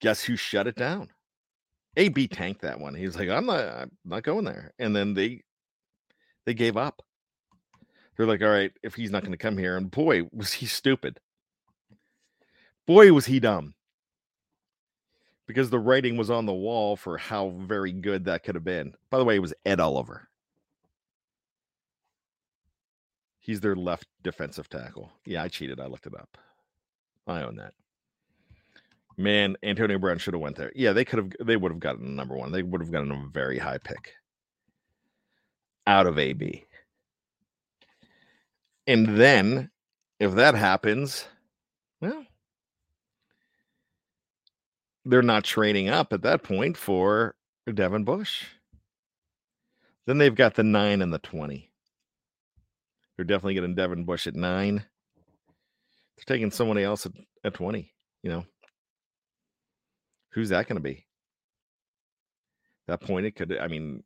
guess 0.00 0.24
who 0.24 0.34
shut 0.34 0.66
it 0.66 0.74
down? 0.74 1.10
AB 1.96 2.26
tanked 2.26 2.62
that 2.62 2.80
one. 2.80 2.96
He 2.96 3.06
was 3.06 3.14
like, 3.14 3.28
I'm 3.28 3.46
not 3.46 3.60
I'm 3.60 3.90
not 4.04 4.24
going 4.24 4.46
there. 4.46 4.74
And 4.80 4.96
then 4.96 5.14
they 5.14 5.44
they 6.44 6.54
gave 6.54 6.76
up. 6.76 7.02
They're 8.22 8.28
like, 8.28 8.42
all 8.42 8.50
right, 8.50 8.70
if 8.84 8.94
he's 8.94 9.10
not 9.10 9.22
going 9.22 9.32
to 9.32 9.36
come 9.36 9.58
here, 9.58 9.76
and 9.76 9.90
boy, 9.90 10.28
was 10.32 10.52
he 10.52 10.66
stupid. 10.66 11.18
Boy, 12.86 13.12
was 13.12 13.26
he 13.26 13.40
dumb. 13.40 13.74
Because 15.48 15.70
the 15.70 15.80
writing 15.80 16.16
was 16.16 16.30
on 16.30 16.46
the 16.46 16.52
wall 16.52 16.94
for 16.94 17.18
how 17.18 17.48
very 17.58 17.90
good 17.90 18.26
that 18.26 18.44
could 18.44 18.54
have 18.54 18.62
been. 18.62 18.94
By 19.10 19.18
the 19.18 19.24
way, 19.24 19.34
it 19.34 19.42
was 19.42 19.52
Ed 19.66 19.80
Oliver. 19.80 20.28
He's 23.40 23.58
their 23.58 23.74
left 23.74 24.06
defensive 24.22 24.68
tackle. 24.68 25.10
Yeah, 25.26 25.42
I 25.42 25.48
cheated. 25.48 25.80
I 25.80 25.86
looked 25.86 26.06
it 26.06 26.14
up. 26.14 26.38
I 27.26 27.42
own 27.42 27.56
that. 27.56 27.74
Man, 29.16 29.56
Antonio 29.64 29.98
Brown 29.98 30.18
should 30.18 30.34
have 30.34 30.40
went 30.40 30.54
there. 30.54 30.70
Yeah, 30.76 30.92
they 30.92 31.04
could 31.04 31.18
have. 31.18 31.32
They 31.44 31.56
would 31.56 31.72
have 31.72 31.80
gotten 31.80 32.14
number 32.14 32.36
one. 32.36 32.52
They 32.52 32.62
would 32.62 32.82
have 32.82 32.92
gotten 32.92 33.10
a 33.10 33.26
very 33.32 33.58
high 33.58 33.78
pick 33.78 34.12
out 35.88 36.06
of 36.06 36.20
AB. 36.20 36.66
And 38.86 39.16
then, 39.18 39.70
if 40.18 40.34
that 40.34 40.54
happens, 40.54 41.26
well, 42.00 42.26
they're 45.04 45.22
not 45.22 45.44
trading 45.44 45.88
up 45.88 46.12
at 46.12 46.22
that 46.22 46.42
point 46.42 46.76
for 46.76 47.34
Devin 47.72 48.04
Bush. 48.04 48.44
Then 50.06 50.18
they've 50.18 50.34
got 50.34 50.54
the 50.54 50.64
nine 50.64 51.00
and 51.00 51.12
the 51.12 51.18
20. 51.18 51.70
They're 53.16 53.24
definitely 53.24 53.54
getting 53.54 53.74
Devin 53.74 54.04
Bush 54.04 54.26
at 54.26 54.34
nine. 54.34 54.84
They're 56.16 56.36
taking 56.36 56.50
somebody 56.50 56.82
else 56.82 57.06
at, 57.06 57.12
at 57.44 57.54
20, 57.54 57.92
you 58.22 58.30
know. 58.30 58.44
Who's 60.30 60.48
that 60.48 60.66
going 60.66 60.76
to 60.76 60.82
be? 60.82 61.06
That 62.88 63.00
point, 63.00 63.26
it 63.26 63.36
could, 63.36 63.56
I 63.58 63.68
mean, 63.68 64.02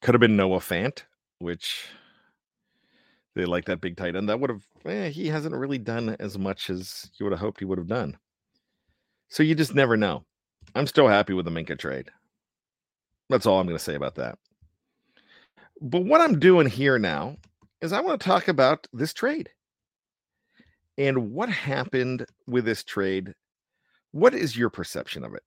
could 0.00 0.14
have 0.14 0.20
been 0.20 0.36
Noah 0.36 0.58
Fant, 0.58 1.02
which 1.38 1.86
they 3.34 3.44
like 3.44 3.64
that 3.66 3.80
big 3.80 3.96
tight 3.96 4.16
end. 4.16 4.28
That 4.28 4.40
would 4.40 4.50
have, 4.50 4.62
eh, 4.84 5.08
he 5.08 5.28
hasn't 5.28 5.54
really 5.54 5.78
done 5.78 6.16
as 6.20 6.38
much 6.38 6.70
as 6.70 7.10
you 7.18 7.24
would 7.24 7.32
have 7.32 7.40
hoped 7.40 7.60
he 7.60 7.64
would 7.64 7.78
have 7.78 7.86
done. 7.86 8.18
So 9.28 9.42
you 9.42 9.54
just 9.54 9.74
never 9.74 9.96
know. 9.96 10.24
I'm 10.74 10.86
still 10.86 11.08
happy 11.08 11.32
with 11.32 11.46
the 11.46 11.50
Minkah 11.50 11.78
trade. 11.78 12.10
That's 13.28 13.46
all 13.46 13.58
I'm 13.58 13.66
going 13.66 13.78
to 13.78 13.82
say 13.82 13.94
about 13.94 14.16
that. 14.16 14.38
But 15.80 16.04
what 16.04 16.20
I'm 16.20 16.38
doing 16.38 16.66
here 16.66 16.98
now 16.98 17.36
is 17.80 17.92
I 17.92 18.00
want 18.00 18.20
to 18.20 18.26
talk 18.26 18.48
about 18.48 18.86
this 18.92 19.12
trade 19.12 19.50
and 20.98 21.32
what 21.32 21.48
happened 21.48 22.26
with 22.46 22.64
this 22.64 22.84
trade. 22.84 23.34
What 24.12 24.34
is 24.34 24.56
your 24.56 24.70
perception 24.70 25.24
of 25.24 25.34
it? 25.34 25.42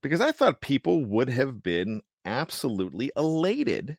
Because 0.00 0.20
I 0.20 0.32
thought 0.32 0.60
people 0.60 1.04
would 1.04 1.28
have 1.28 1.62
been 1.62 2.00
absolutely 2.24 3.12
elated 3.16 3.96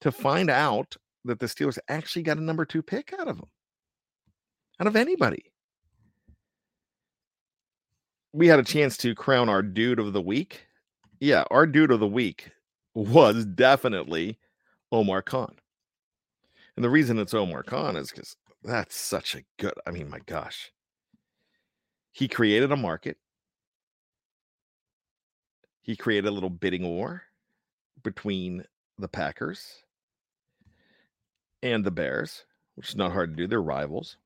to 0.00 0.12
find 0.12 0.48
out 0.48 0.96
that 1.28 1.38
the 1.38 1.46
Steelers 1.46 1.78
actually 1.88 2.22
got 2.22 2.38
a 2.38 2.42
number 2.42 2.64
two 2.64 2.82
pick 2.82 3.12
out 3.12 3.28
of 3.28 3.36
them, 3.36 3.48
out 4.80 4.86
of 4.86 4.96
anybody. 4.96 5.44
We 8.32 8.46
had 8.46 8.58
a 8.58 8.64
chance 8.64 8.96
to 8.98 9.14
crown 9.14 9.48
our 9.48 9.62
dude 9.62 9.98
of 9.98 10.12
the 10.12 10.20
week. 10.20 10.66
Yeah, 11.20 11.44
our 11.50 11.66
dude 11.66 11.90
of 11.90 12.00
the 12.00 12.06
week 12.06 12.50
was 12.94 13.44
definitely 13.44 14.38
Omar 14.92 15.22
Khan. 15.22 15.54
And 16.76 16.84
the 16.84 16.90
reason 16.90 17.18
it's 17.18 17.34
Omar 17.34 17.62
Khan 17.62 17.96
is 17.96 18.10
because 18.10 18.36
that's 18.62 18.96
such 18.96 19.34
a 19.34 19.42
good, 19.58 19.74
I 19.86 19.90
mean, 19.90 20.10
my 20.10 20.20
gosh. 20.26 20.70
He 22.12 22.28
created 22.28 22.72
a 22.72 22.76
market. 22.76 23.16
He 25.82 25.96
created 25.96 26.28
a 26.28 26.32
little 26.32 26.50
bidding 26.50 26.84
war 26.84 27.22
between 28.02 28.64
the 28.98 29.08
Packers 29.08 29.82
and 31.62 31.84
the 31.84 31.90
Bears, 31.90 32.44
which 32.74 32.90
is 32.90 32.96
not 32.96 33.12
hard 33.12 33.30
to 33.30 33.36
do. 33.36 33.46
They're 33.46 33.62
rivals. 33.62 34.16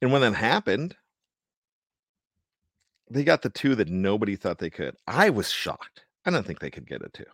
And 0.00 0.12
when 0.12 0.20
that 0.20 0.34
happened, 0.34 0.96
they 3.10 3.24
got 3.24 3.42
the 3.42 3.50
two 3.50 3.74
that 3.76 3.88
nobody 3.88 4.36
thought 4.36 4.58
they 4.58 4.70
could. 4.70 4.96
I 5.06 5.30
was 5.30 5.50
shocked. 5.50 6.04
I 6.24 6.30
don't 6.30 6.46
think 6.46 6.58
they 6.58 6.70
could 6.70 6.88
get 6.88 7.04
a 7.04 7.08
two. 7.08 7.24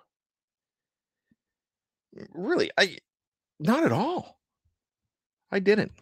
Really, 2.33 2.71
I 2.77 2.99
not 3.59 3.85
at 3.85 3.93
all. 3.93 4.39
I 5.51 5.59
didn't. 5.61 5.93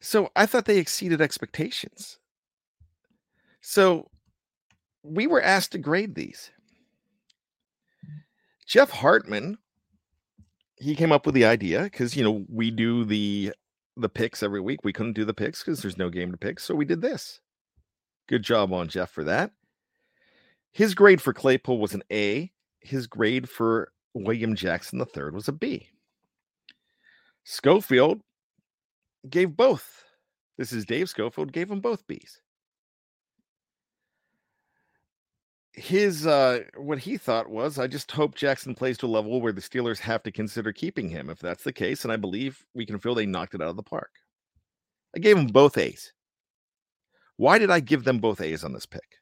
So 0.00 0.30
I 0.36 0.46
thought 0.46 0.66
they 0.66 0.78
exceeded 0.78 1.20
expectations. 1.20 2.18
So 3.60 4.10
we 5.02 5.26
were 5.26 5.42
asked 5.42 5.72
to 5.72 5.78
grade 5.78 6.14
these. 6.14 6.50
Jeff 8.66 8.90
Hartman, 8.90 9.58
he 10.76 10.94
came 10.94 11.12
up 11.12 11.26
with 11.26 11.34
the 11.34 11.44
idea 11.44 11.84
because 11.84 12.16
you 12.16 12.24
know 12.24 12.44
we 12.48 12.70
do 12.70 13.04
the 13.04 13.52
the 13.96 14.08
picks 14.08 14.42
every 14.42 14.60
week. 14.60 14.80
We 14.84 14.92
couldn't 14.92 15.14
do 15.14 15.24
the 15.24 15.34
picks 15.34 15.62
because 15.62 15.80
there's 15.80 15.98
no 15.98 16.10
game 16.10 16.30
to 16.30 16.36
pick, 16.36 16.60
so 16.60 16.74
we 16.74 16.84
did 16.84 17.00
this. 17.00 17.40
Good 18.28 18.42
job 18.42 18.72
on 18.72 18.88
Jeff 18.88 19.10
for 19.10 19.24
that. 19.24 19.52
His 20.72 20.94
grade 20.94 21.22
for 21.22 21.32
Claypool 21.32 21.78
was 21.78 21.94
an 21.94 22.02
A. 22.12 22.52
His 22.80 23.06
grade 23.06 23.48
for 23.48 23.92
William 24.14 24.54
Jackson 24.54 25.00
III 25.00 25.30
was 25.30 25.48
a 25.48 25.52
B. 25.52 25.88
Schofield 27.44 28.20
gave 29.30 29.56
both. 29.56 30.04
This 30.58 30.72
is 30.72 30.84
Dave 30.84 31.08
Schofield, 31.08 31.52
gave 31.52 31.68
them 31.68 31.80
both 31.80 32.06
B's. 32.06 32.40
His 35.76 36.26
uh 36.26 36.60
what 36.76 36.98
he 36.98 37.18
thought 37.18 37.50
was 37.50 37.78
I 37.78 37.86
just 37.86 38.10
hope 38.10 38.34
Jackson 38.34 38.74
plays 38.74 38.96
to 38.98 39.06
a 39.06 39.08
level 39.08 39.42
where 39.42 39.52
the 39.52 39.60
Steelers 39.60 39.98
have 39.98 40.22
to 40.22 40.32
consider 40.32 40.72
keeping 40.72 41.08
him. 41.10 41.28
If 41.28 41.38
that's 41.38 41.64
the 41.64 41.72
case, 41.72 42.04
and 42.04 42.12
I 42.12 42.16
believe 42.16 42.64
we 42.74 42.86
can 42.86 42.98
feel 42.98 43.14
they 43.14 43.26
knocked 43.26 43.54
it 43.54 43.60
out 43.60 43.68
of 43.68 43.76
the 43.76 43.82
park. 43.82 44.10
I 45.14 45.18
gave 45.18 45.36
them 45.36 45.46
both 45.46 45.76
A's. 45.76 46.12
Why 47.36 47.58
did 47.58 47.70
I 47.70 47.80
give 47.80 48.04
them 48.04 48.18
both 48.18 48.40
A's 48.40 48.64
on 48.64 48.72
this 48.72 48.86
pick? 48.86 49.18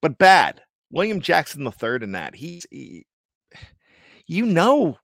But 0.00 0.18
bad. 0.18 0.62
William 0.90 1.20
Jackson 1.20 1.64
the 1.64 1.70
third 1.70 2.02
in 2.02 2.12
that. 2.12 2.34
He's 2.34 2.66
he, 2.70 3.06
you 4.26 4.46
know 4.46 4.98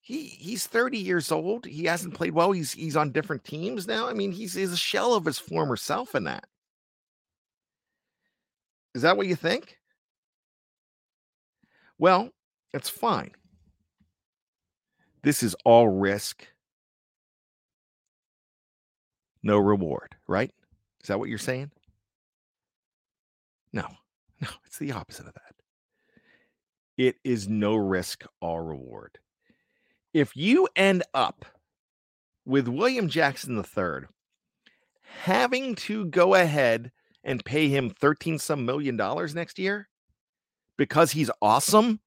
he 0.00 0.28
he's 0.28 0.66
30 0.66 0.96
years 0.96 1.30
old. 1.30 1.66
He 1.66 1.84
hasn't 1.84 2.14
played 2.14 2.32
well. 2.32 2.52
He's 2.52 2.72
he's 2.72 2.96
on 2.96 3.12
different 3.12 3.44
teams 3.44 3.86
now. 3.86 4.08
I 4.08 4.14
mean, 4.14 4.32
he's, 4.32 4.54
he's 4.54 4.72
a 4.72 4.76
shell 4.76 5.14
of 5.14 5.26
his 5.26 5.38
former 5.38 5.76
self 5.76 6.14
in 6.14 6.24
that. 6.24 6.44
Is 8.98 9.02
that 9.02 9.16
what 9.16 9.28
you 9.28 9.36
think? 9.36 9.78
Well, 12.00 12.30
it's 12.74 12.90
fine. 12.90 13.30
This 15.22 15.44
is 15.44 15.54
all 15.64 15.88
risk, 15.88 16.44
no 19.40 19.56
reward, 19.56 20.16
right? 20.26 20.50
Is 21.00 21.06
that 21.06 21.20
what 21.20 21.28
you're 21.28 21.38
saying? 21.38 21.70
No, 23.72 23.86
no, 24.40 24.48
it's 24.66 24.78
the 24.78 24.90
opposite 24.90 25.28
of 25.28 25.34
that. 25.34 25.54
It 26.96 27.18
is 27.22 27.46
no 27.46 27.76
risk, 27.76 28.24
all 28.40 28.58
reward. 28.58 29.16
If 30.12 30.36
you 30.36 30.68
end 30.74 31.04
up 31.14 31.44
with 32.44 32.66
William 32.66 33.08
Jackson 33.08 33.56
III 33.56 34.08
having 35.22 35.76
to 35.76 36.06
go 36.06 36.34
ahead 36.34 36.90
and 37.24 37.44
pay 37.44 37.68
him 37.68 37.90
13 37.90 38.38
some 38.38 38.64
million 38.64 38.96
dollars 38.96 39.34
next 39.34 39.58
year 39.58 39.88
because 40.76 41.12
he's 41.12 41.30
awesome, 41.42 42.00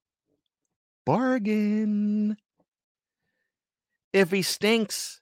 bargain. 1.05 2.37
If 4.13 4.31
he 4.31 4.41
stinks, 4.41 5.21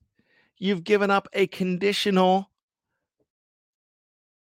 you've 0.58 0.84
given 0.84 1.12
up 1.12 1.28
a 1.34 1.48
conditional 1.48 2.50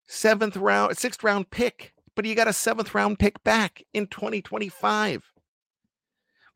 seventh 0.08 0.58
round, 0.58 0.98
sixth 0.98 1.24
round 1.24 1.50
pick, 1.50 1.94
but 2.16 2.26
you 2.26 2.36
got 2.36 2.48
a 2.48 2.54
seventh 2.54 2.94
round 2.94 3.20
pick 3.20 3.42
back 3.44 3.84
in 3.94 4.08
2025. 4.08 5.24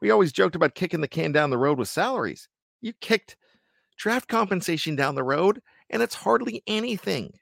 We 0.02 0.12
always 0.12 0.32
joked 0.32 0.56
about 0.56 0.76
kicking 0.76 1.02
the 1.02 1.08
can 1.08 1.32
down 1.32 1.50
the 1.50 1.58
road 1.58 1.80
with 1.80 1.88
salaries. 1.88 2.48
You 2.82 2.94
kicked 3.02 3.38
draft 3.98 4.28
compensation 4.28 4.96
down 4.96 5.16
the 5.16 5.24
road, 5.24 5.62
and 5.90 6.02
it's 6.02 6.16
hardly 6.16 6.62
anything. 6.68 7.34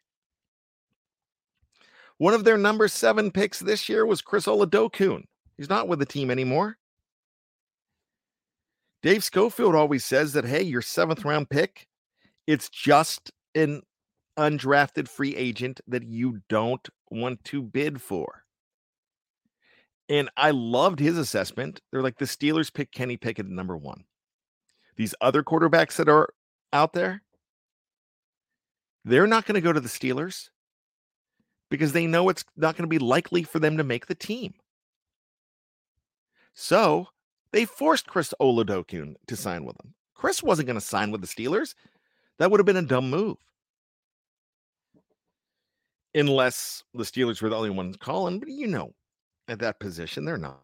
One 2.24 2.34
of 2.34 2.46
their 2.46 2.58
number 2.58 2.88
seven 2.88 3.32
picks 3.32 3.60
this 3.60 3.90
year 3.90 4.06
was 4.06 4.22
Chris 4.22 4.46
Oladokun. 4.46 5.26
He's 5.58 5.68
not 5.68 5.90
with 5.90 6.00
the 6.00 6.06
team 6.06 6.32
anymore. 6.32 6.78
Dave 9.02 9.26
Schofield 9.26 9.76
always 9.76 10.06
says 10.06 10.32
that, 10.32 10.46
hey, 10.46 10.64
your 10.64 10.82
seventh 10.82 11.26
round 11.26 11.50
pick, 11.50 11.86
it's 12.48 12.70
just 12.70 13.30
an 13.56 13.82
undrafted 14.40 15.10
free 15.10 15.36
agent 15.36 15.82
that 15.86 16.04
you 16.04 16.40
don't 16.48 16.88
want 17.12 17.44
to 17.44 17.62
bid 17.62 18.02
for. 18.02 18.46
And 20.08 20.30
I 20.38 20.52
loved 20.52 21.00
his 21.00 21.18
assessment. 21.18 21.82
They're 21.92 22.02
like 22.02 22.20
the 22.20 22.24
Steelers 22.24 22.74
pick 22.74 22.94
Kenny 22.94 23.18
Pickett 23.18 23.48
at 23.48 23.52
number 23.52 23.76
one. 23.76 24.06
These 24.96 25.14
other 25.20 25.44
quarterbacks 25.44 25.98
that 25.98 26.08
are 26.08 26.30
out 26.72 26.94
there, 26.94 27.22
they're 29.04 29.28
not 29.28 29.46
going 29.46 29.56
to 29.56 29.62
go 29.62 29.74
to 29.74 29.82
the 29.82 29.90
Steelers 29.90 30.48
because 31.74 31.92
they 31.92 32.06
know 32.06 32.30
it's 32.30 32.46
not 32.56 32.78
going 32.78 32.84
to 32.84 32.88
be 32.88 33.00
likely 33.00 33.42
for 33.42 33.58
them 33.58 33.78
to 33.78 33.84
make 33.84 34.06
the 34.06 34.14
team. 34.14 34.54
So 36.54 37.08
they 37.52 37.66
forced 37.66 38.06
Chris 38.06 38.32
Oladokun 38.40 39.16
to 39.26 39.36
sign 39.36 39.66
with 39.66 39.76
them. 39.78 39.96
Chris 40.14 40.44
wasn't 40.44 40.68
going 40.68 40.80
to 40.80 40.86
sign 40.86 41.10
with 41.10 41.22
the 41.22 41.28
Steelers. 41.28 41.74
That 42.38 42.52
would 42.52 42.60
have 42.60 42.68
been 42.68 42.78
a 42.78 42.84
dumb 42.84 43.10
move. 43.10 43.38
Unless 46.14 46.84
the 46.94 47.06
Steelers 47.06 47.42
were 47.42 47.50
the 47.50 47.58
only 47.58 47.72
ones 47.72 47.98
calling, 47.98 48.38
but 48.38 48.50
you 48.50 48.68
know, 48.68 48.94
at 49.48 49.58
that 49.58 49.80
position, 49.80 50.26
they're 50.26 50.38
not. 50.38 50.62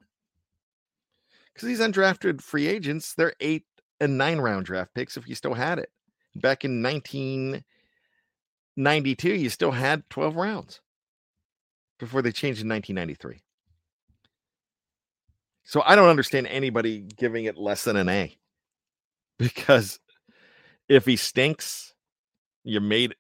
Because 1.51 1.65
these 1.65 1.79
undrafted 1.79 2.39
free 2.39 2.67
agents, 2.67 3.15
they're 3.15 3.33
eight 3.39 3.65
and 3.99 4.15
nine 4.15 4.37
round 4.37 4.67
draft 4.67 4.93
picks 4.93 5.17
if 5.17 5.27
you 5.27 5.33
still 5.33 5.55
had 5.55 5.79
it. 5.79 5.89
Back 6.35 6.65
in 6.65 6.83
1992, 6.83 9.33
you 9.33 9.49
still 9.49 9.71
had 9.71 10.07
12 10.11 10.35
rounds 10.35 10.81
before 11.99 12.21
they 12.21 12.31
changed 12.31 12.61
in 12.61 12.69
1993. 12.69 13.41
So 15.63 15.83
I 15.85 15.95
don't 15.95 16.09
understand 16.09 16.47
anybody 16.47 17.01
giving 17.01 17.45
it 17.45 17.57
less 17.57 17.83
than 17.83 17.95
an 17.95 18.09
A 18.09 18.35
because 19.37 19.99
if 20.87 21.05
he 21.05 21.15
stinks, 21.15 21.93
you 22.63 22.79
made 22.81 23.15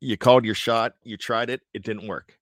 you 0.00 0.16
called 0.16 0.44
your 0.44 0.54
shot, 0.54 0.94
you 1.02 1.16
tried 1.16 1.48
it, 1.48 1.62
it 1.72 1.82
didn't 1.82 2.08
work. 2.08 2.38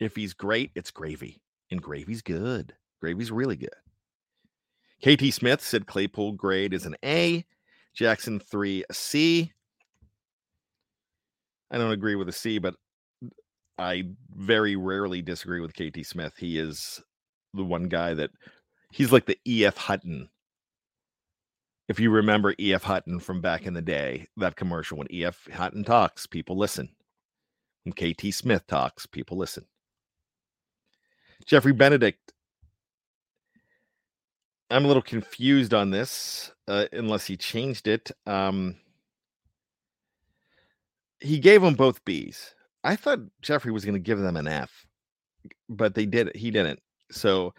If 0.00 0.16
he's 0.16 0.32
great, 0.32 0.70
it's 0.74 0.90
gravy, 0.90 1.42
and 1.70 1.82
gravy's 1.82 2.22
good. 2.22 2.74
Gravy's 3.00 3.30
really 3.30 3.56
good. 3.56 3.70
KT 5.02 5.32
Smith 5.32 5.60
said 5.60 5.86
Claypool 5.86 6.32
grade 6.32 6.72
is 6.72 6.86
an 6.86 6.96
A, 7.04 7.44
Jackson 7.94 8.40
3 8.40 8.84
a 8.88 8.94
C. 8.94 9.52
I 11.70 11.78
don't 11.78 11.92
agree 11.92 12.14
with 12.14 12.28
a 12.28 12.32
C, 12.32 12.58
but 12.58 12.74
I 13.78 14.04
very 14.34 14.76
rarely 14.76 15.22
disagree 15.22 15.60
with 15.60 15.74
KT 15.74 16.04
Smith. 16.04 16.34
He 16.36 16.58
is 16.58 17.00
the 17.54 17.64
one 17.64 17.88
guy 17.88 18.14
that 18.14 18.30
he's 18.92 19.12
like 19.12 19.26
the 19.26 19.38
EF 19.46 19.76
Hutton. 19.76 20.28
If 21.88 22.00
you 22.00 22.10
remember 22.10 22.54
EF 22.58 22.82
Hutton 22.82 23.20
from 23.20 23.40
back 23.40 23.66
in 23.66 23.74
the 23.74 23.82
day, 23.82 24.26
that 24.36 24.56
commercial 24.56 24.98
when 24.98 25.08
EF 25.10 25.48
Hutton 25.52 25.84
talks, 25.84 26.26
people 26.26 26.58
listen. 26.58 26.90
When 27.84 27.92
KT 27.92 28.34
Smith 28.34 28.66
talks, 28.66 29.06
people 29.06 29.38
listen. 29.38 29.64
Jeffrey 31.46 31.72
Benedict. 31.72 32.32
I'm 34.70 34.84
a 34.84 34.88
little 34.88 35.02
confused 35.02 35.72
on 35.72 35.90
this, 35.90 36.52
uh, 36.66 36.86
unless 36.92 37.24
he 37.24 37.38
changed 37.38 37.88
it. 37.88 38.10
Um, 38.26 38.76
he 41.20 41.38
gave 41.38 41.62
them 41.62 41.74
both 41.74 42.04
B's. 42.04 42.54
I 42.84 42.96
thought 42.96 43.20
Jeffrey 43.42 43.72
was 43.72 43.84
going 43.84 43.94
to 43.94 44.00
give 44.00 44.18
them 44.18 44.36
an 44.36 44.46
F, 44.46 44.86
but 45.68 45.94
they 45.94 46.06
did. 46.06 46.34
He 46.34 46.50
didn't. 46.50 46.80
So 47.10 47.52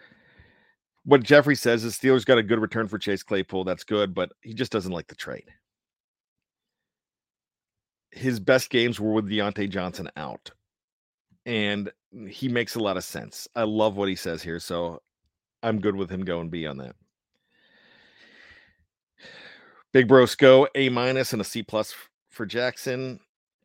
what 1.04 1.22
Jeffrey 1.22 1.56
says 1.56 1.84
is 1.84 1.96
Steelers 1.96 2.24
got 2.24 2.38
a 2.38 2.42
good 2.42 2.60
return 2.60 2.88
for 2.88 2.98
Chase 2.98 3.22
Claypool. 3.22 3.64
That's 3.64 3.84
good, 3.84 4.14
but 4.14 4.32
he 4.42 4.54
just 4.54 4.72
doesn't 4.72 4.92
like 4.92 5.06
the 5.06 5.14
trade. 5.14 5.48
His 8.12 8.40
best 8.40 8.70
games 8.70 8.98
were 8.98 9.12
with 9.12 9.30
Diontae 9.30 9.70
Johnson 9.70 10.10
out, 10.16 10.50
and 11.46 11.90
he 12.28 12.48
makes 12.48 12.74
a 12.74 12.80
lot 12.80 12.96
of 12.96 13.04
sense. 13.04 13.46
I 13.54 13.62
love 13.62 13.96
what 13.96 14.08
he 14.08 14.16
says 14.16 14.42
here, 14.42 14.58
so 14.58 15.00
I'm 15.62 15.80
good 15.80 15.94
with 15.94 16.10
him 16.10 16.24
going 16.24 16.48
B 16.48 16.66
on 16.66 16.78
that. 16.78 16.96
Big 19.92 20.08
Brosco 20.08 20.66
A 20.74 20.88
minus 20.88 21.32
and 21.32 21.42
a 21.42 21.44
C 21.44 21.62
plus 21.62 21.94
for 22.30 22.46
Jackson. 22.46 23.20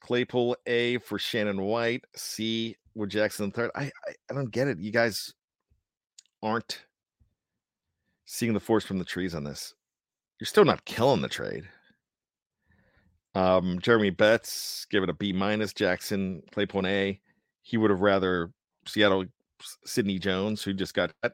Claypool 0.06 0.56
A 0.68 1.00
for 1.00 1.18
Shannon 1.18 1.64
White. 1.64 2.06
C 2.16 2.76
with 2.94 3.10
Jackson 3.10 3.50
third. 3.50 3.72
I, 3.74 3.86
I 3.86 4.14
I 4.30 4.34
don't 4.36 4.52
get 4.52 4.68
it. 4.68 4.78
You 4.78 4.92
guys 4.92 5.34
aren't 6.44 6.86
seeing 8.26 8.54
the 8.54 8.60
forest 8.60 8.86
from 8.86 9.00
the 9.00 9.04
trees 9.04 9.34
on 9.34 9.44
this. 9.44 9.74
You're 10.40 10.46
still 10.46 10.64
not 10.64 10.86
killing 10.86 11.22
the 11.22 11.28
trade. 11.28 11.64
Um, 13.34 13.80
Jeremy 13.80 14.12
Betts 14.12 14.86
give 14.92 15.02
it 15.02 15.10
a 15.10 15.14
B 15.14 15.34
minus. 15.34 15.74
Jackson 15.74 16.44
Claypool 16.52 16.86
A. 16.86 17.20
He 17.64 17.78
would 17.78 17.90
have 17.90 18.02
rather 18.02 18.52
Seattle 18.86 19.26
Sidney 19.86 20.20
Jones, 20.20 20.62
who 20.62 20.72
just 20.72 20.94
got 20.94 21.14
cut. 21.24 21.34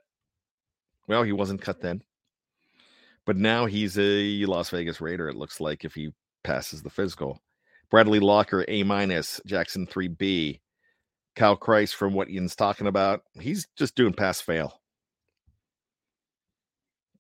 Well, 1.08 1.24
he 1.24 1.34
wasn't 1.34 1.62
cut 1.62 1.82
then, 1.82 2.04
but 3.26 3.36
now 3.36 3.66
he's 3.66 4.00
a 4.00 4.46
Las 4.46 4.70
Vegas 4.70 5.02
Raider. 5.02 5.28
It 5.28 5.36
looks 5.36 5.60
like 5.60 5.84
if 5.84 5.94
he 5.94 6.14
passes 6.46 6.82
the 6.82 6.90
physical. 6.90 7.42
Bradley 7.92 8.20
Locker 8.20 8.66
A 8.68 8.84
minus. 8.84 9.40
Jackson 9.46 9.86
three 9.86 10.08
B. 10.08 10.62
Kyle 11.36 11.58
Kreis 11.58 11.94
from 11.94 12.14
what 12.14 12.30
Ian's 12.30 12.56
talking 12.56 12.88
about. 12.88 13.22
He's 13.40 13.68
just 13.78 13.96
doing 13.96 14.14
pass 14.14 14.42
fail 14.42 14.82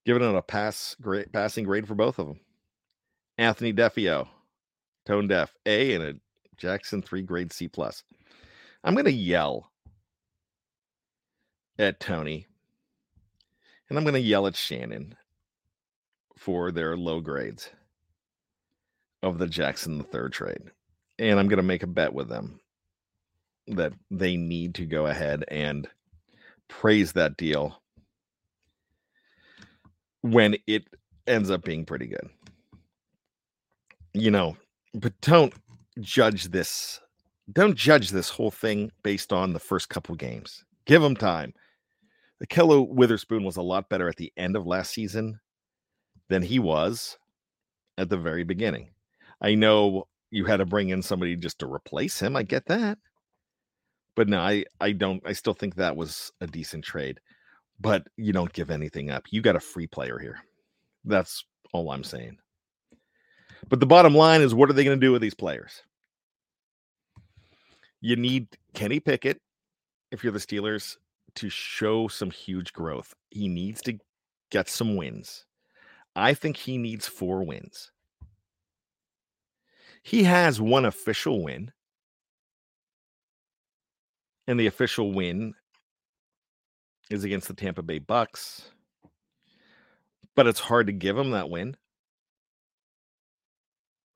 giving 0.05 0.23
it 0.23 0.35
a 0.35 0.41
pass 0.41 0.95
passing 1.31 1.65
grade 1.65 1.87
for 1.87 1.95
both 1.95 2.19
of 2.19 2.27
them. 2.27 2.39
Anthony 3.37 3.73
Defio, 3.73 4.27
tone 5.05 5.27
deaf 5.27 5.53
A 5.65 5.93
and 5.93 6.03
a 6.03 6.13
Jackson 6.57 7.01
three 7.01 7.21
grade 7.21 7.51
C 7.51 7.67
plus. 7.67 8.03
I'm 8.83 8.95
gonna 8.95 9.09
yell 9.09 9.71
at 11.79 11.99
Tony, 11.99 12.47
and 13.89 13.97
I'm 13.97 14.05
gonna 14.05 14.19
yell 14.19 14.47
at 14.47 14.55
Shannon 14.55 15.15
for 16.37 16.71
their 16.71 16.97
low 16.97 17.19
grades 17.19 17.69
of 19.23 19.37
the 19.37 19.47
Jackson 19.47 19.97
the 19.97 20.03
third 20.03 20.33
trade, 20.33 20.61
and 21.19 21.39
I'm 21.39 21.47
gonna 21.47 21.63
make 21.63 21.83
a 21.83 21.87
bet 21.87 22.13
with 22.13 22.29
them 22.29 22.59
that 23.67 23.93
they 24.09 24.35
need 24.37 24.75
to 24.75 24.85
go 24.85 25.07
ahead 25.07 25.45
and 25.49 25.87
praise 26.67 27.11
that 27.13 27.37
deal 27.37 27.81
when 30.21 30.55
it 30.67 30.83
ends 31.27 31.51
up 31.51 31.63
being 31.63 31.85
pretty 31.85 32.07
good. 32.07 32.29
You 34.13 34.31
know, 34.31 34.57
but 34.93 35.13
don't 35.21 35.53
judge 35.99 36.45
this. 36.45 36.99
Don't 37.53 37.75
judge 37.75 38.09
this 38.09 38.29
whole 38.29 38.51
thing 38.51 38.91
based 39.03 39.33
on 39.33 39.53
the 39.53 39.59
first 39.59 39.89
couple 39.89 40.15
games. 40.15 40.63
Give 40.85 41.01
them 41.01 41.15
time. 41.15 41.53
The 42.39 42.47
Ahkello 42.47 42.87
Witherspoon 42.87 43.43
was 43.43 43.57
a 43.57 43.61
lot 43.61 43.89
better 43.89 44.07
at 44.07 44.15
the 44.15 44.33
end 44.35 44.55
of 44.55 44.65
last 44.65 44.93
season 44.93 45.39
than 46.29 46.41
he 46.41 46.59
was 46.59 47.17
at 47.97 48.09
the 48.09 48.17
very 48.17 48.43
beginning. 48.43 48.89
I 49.41 49.55
know 49.55 50.07
you 50.29 50.45
had 50.45 50.57
to 50.57 50.65
bring 50.65 50.89
in 50.89 51.01
somebody 51.01 51.35
just 51.35 51.59
to 51.59 51.71
replace 51.71 52.19
him. 52.19 52.35
I 52.35 52.43
get 52.43 52.65
that. 52.67 52.97
But 54.15 54.29
no, 54.29 54.39
I, 54.39 54.65
I 54.79 54.91
don't 54.91 55.21
I 55.25 55.33
still 55.33 55.53
think 55.53 55.75
that 55.75 55.95
was 55.95 56.31
a 56.41 56.47
decent 56.47 56.83
trade 56.83 57.19
but 57.81 58.07
you 58.15 58.31
don't 58.31 58.53
give 58.53 58.69
anything 58.69 59.09
up. 59.09 59.25
You 59.31 59.41
got 59.41 59.55
a 59.55 59.59
free 59.59 59.87
player 59.87 60.19
here. 60.19 60.39
That's 61.03 61.43
all 61.73 61.91
I'm 61.91 62.03
saying. 62.03 62.37
But 63.69 63.79
the 63.79 63.85
bottom 63.85 64.13
line 64.13 64.41
is 64.41 64.53
what 64.53 64.69
are 64.69 64.73
they 64.73 64.83
going 64.83 64.99
to 64.99 65.05
do 65.05 65.11
with 65.11 65.21
these 65.21 65.33
players? 65.33 65.81
You 68.01 68.15
need 68.15 68.47
Kenny 68.73 68.99
Pickett, 68.99 69.41
if 70.11 70.23
you're 70.23 70.33
the 70.33 70.39
Steelers, 70.39 70.97
to 71.35 71.49
show 71.49 72.07
some 72.07 72.31
huge 72.31 72.73
growth. 72.73 73.13
He 73.29 73.47
needs 73.47 73.81
to 73.83 73.97
get 74.49 74.69
some 74.69 74.95
wins. 74.95 75.45
I 76.15 76.33
think 76.33 76.57
he 76.57 76.77
needs 76.77 77.07
four 77.07 77.43
wins. 77.43 77.91
He 80.03 80.23
has 80.23 80.59
one 80.59 80.85
official 80.85 81.43
win. 81.43 81.71
And 84.47 84.59
the 84.59 84.67
official 84.67 85.13
win 85.13 85.53
is 87.09 87.23
against 87.23 87.47
the 87.47 87.53
Tampa 87.53 87.81
Bay 87.83 87.99
Bucks. 87.99 88.71
But 90.35 90.47
it's 90.47 90.59
hard 90.59 90.87
to 90.87 90.93
give 90.93 91.17
him 91.17 91.31
that 91.31 91.49
win. 91.49 91.75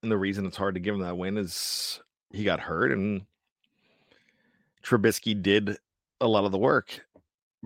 And 0.01 0.11
the 0.11 0.17
reason 0.17 0.45
it's 0.45 0.57
hard 0.57 0.75
to 0.75 0.79
give 0.79 0.95
him 0.95 1.01
that 1.01 1.17
win 1.17 1.37
is 1.37 1.99
he 2.31 2.43
got 2.43 2.59
hurt 2.59 2.91
and 2.91 3.25
Trubisky 4.83 5.41
did 5.41 5.77
a 6.21 6.27
lot 6.27 6.45
of 6.45 6.51
the 6.51 6.57
work. 6.57 7.05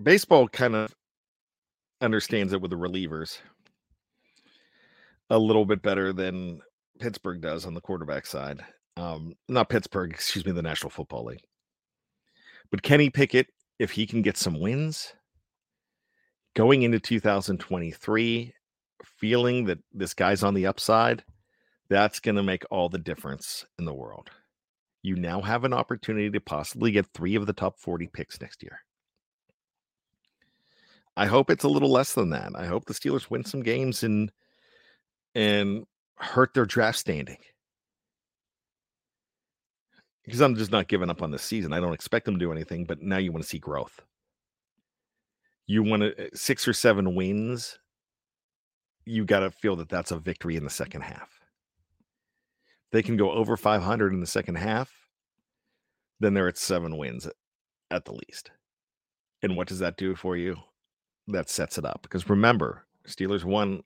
Baseball 0.02 0.48
kind 0.48 0.74
of 0.74 0.94
understands 2.00 2.52
it 2.52 2.60
with 2.60 2.70
the 2.70 2.78
relievers 2.78 3.38
a 5.28 5.38
little 5.38 5.64
bit 5.64 5.82
better 5.82 6.12
than 6.12 6.60
Pittsburgh 7.00 7.40
does 7.40 7.66
on 7.66 7.74
the 7.74 7.80
quarterback 7.80 8.26
side. 8.26 8.62
Um, 8.96 9.34
not 9.48 9.68
Pittsburgh, 9.68 10.10
excuse 10.10 10.44
me, 10.44 10.52
the 10.52 10.62
National 10.62 10.90
Football 10.90 11.24
League. 11.26 11.44
But 12.70 12.82
Kenny 12.82 13.10
Pickett, 13.10 13.48
if 13.78 13.90
he 13.90 14.06
can 14.06 14.22
get 14.22 14.36
some 14.36 14.60
wins 14.60 15.14
going 16.54 16.82
into 16.82 17.00
2023, 17.00 18.54
feeling 19.04 19.64
that 19.64 19.78
this 19.92 20.14
guy's 20.14 20.42
on 20.42 20.54
the 20.54 20.66
upside, 20.66 21.24
that's 21.88 22.20
going 22.20 22.36
to 22.36 22.42
make 22.42 22.64
all 22.70 22.88
the 22.88 22.98
difference 22.98 23.64
in 23.78 23.84
the 23.84 23.94
world. 23.94 24.30
You 25.02 25.16
now 25.16 25.40
have 25.40 25.64
an 25.64 25.72
opportunity 25.72 26.30
to 26.30 26.40
possibly 26.40 26.92
get 26.92 27.06
three 27.14 27.34
of 27.34 27.46
the 27.46 27.52
top 27.52 27.78
40 27.78 28.08
picks 28.08 28.40
next 28.40 28.62
year. 28.62 28.80
I 31.16 31.26
hope 31.26 31.50
it's 31.50 31.64
a 31.64 31.68
little 31.68 31.90
less 31.90 32.14
than 32.14 32.30
that. 32.30 32.52
I 32.54 32.66
hope 32.66 32.84
the 32.84 32.94
Steelers 32.94 33.30
win 33.30 33.44
some 33.44 33.62
games 33.62 34.02
and 34.02 34.30
and 35.34 35.86
hurt 36.20 36.54
their 36.54 36.66
draft 36.66 36.98
standing. 36.98 37.38
Because 40.24 40.40
I'm 40.40 40.54
just 40.54 40.70
not 40.70 40.88
giving 40.88 41.10
up 41.10 41.22
on 41.22 41.30
the 41.30 41.38
season. 41.38 41.72
I 41.72 41.80
don't 41.80 41.94
expect 41.94 42.24
them 42.24 42.34
to 42.34 42.44
do 42.44 42.52
anything, 42.52 42.84
but 42.84 43.02
now 43.02 43.16
you 43.16 43.32
want 43.32 43.42
to 43.42 43.48
see 43.48 43.58
growth. 43.58 44.00
You 45.66 45.82
want 45.82 46.02
to 46.02 46.20
eh, 46.20 46.28
six 46.34 46.68
or 46.68 46.72
seven 46.72 47.14
wins. 47.14 47.78
You 49.06 49.24
got 49.24 49.40
to 49.40 49.50
feel 49.50 49.76
that 49.76 49.88
that's 49.88 50.10
a 50.10 50.18
victory 50.18 50.56
in 50.56 50.64
the 50.64 50.70
second 50.70 51.02
half. 51.02 51.40
They 52.92 53.02
can 53.02 53.16
go 53.16 53.30
over 53.30 53.56
500 53.56 54.12
in 54.12 54.20
the 54.20 54.26
second 54.26 54.56
half, 54.56 54.92
then 56.18 56.34
they're 56.34 56.48
at 56.48 56.58
seven 56.58 56.96
wins 56.96 57.28
at 57.90 58.04
the 58.04 58.12
least. 58.12 58.50
And 59.42 59.56
what 59.56 59.68
does 59.68 59.78
that 59.78 59.96
do 59.96 60.14
for 60.14 60.36
you? 60.36 60.56
That 61.28 61.48
sets 61.48 61.78
it 61.78 61.84
up. 61.84 62.02
Because 62.02 62.28
remember, 62.28 62.84
Steelers 63.06 63.44
won 63.44 63.82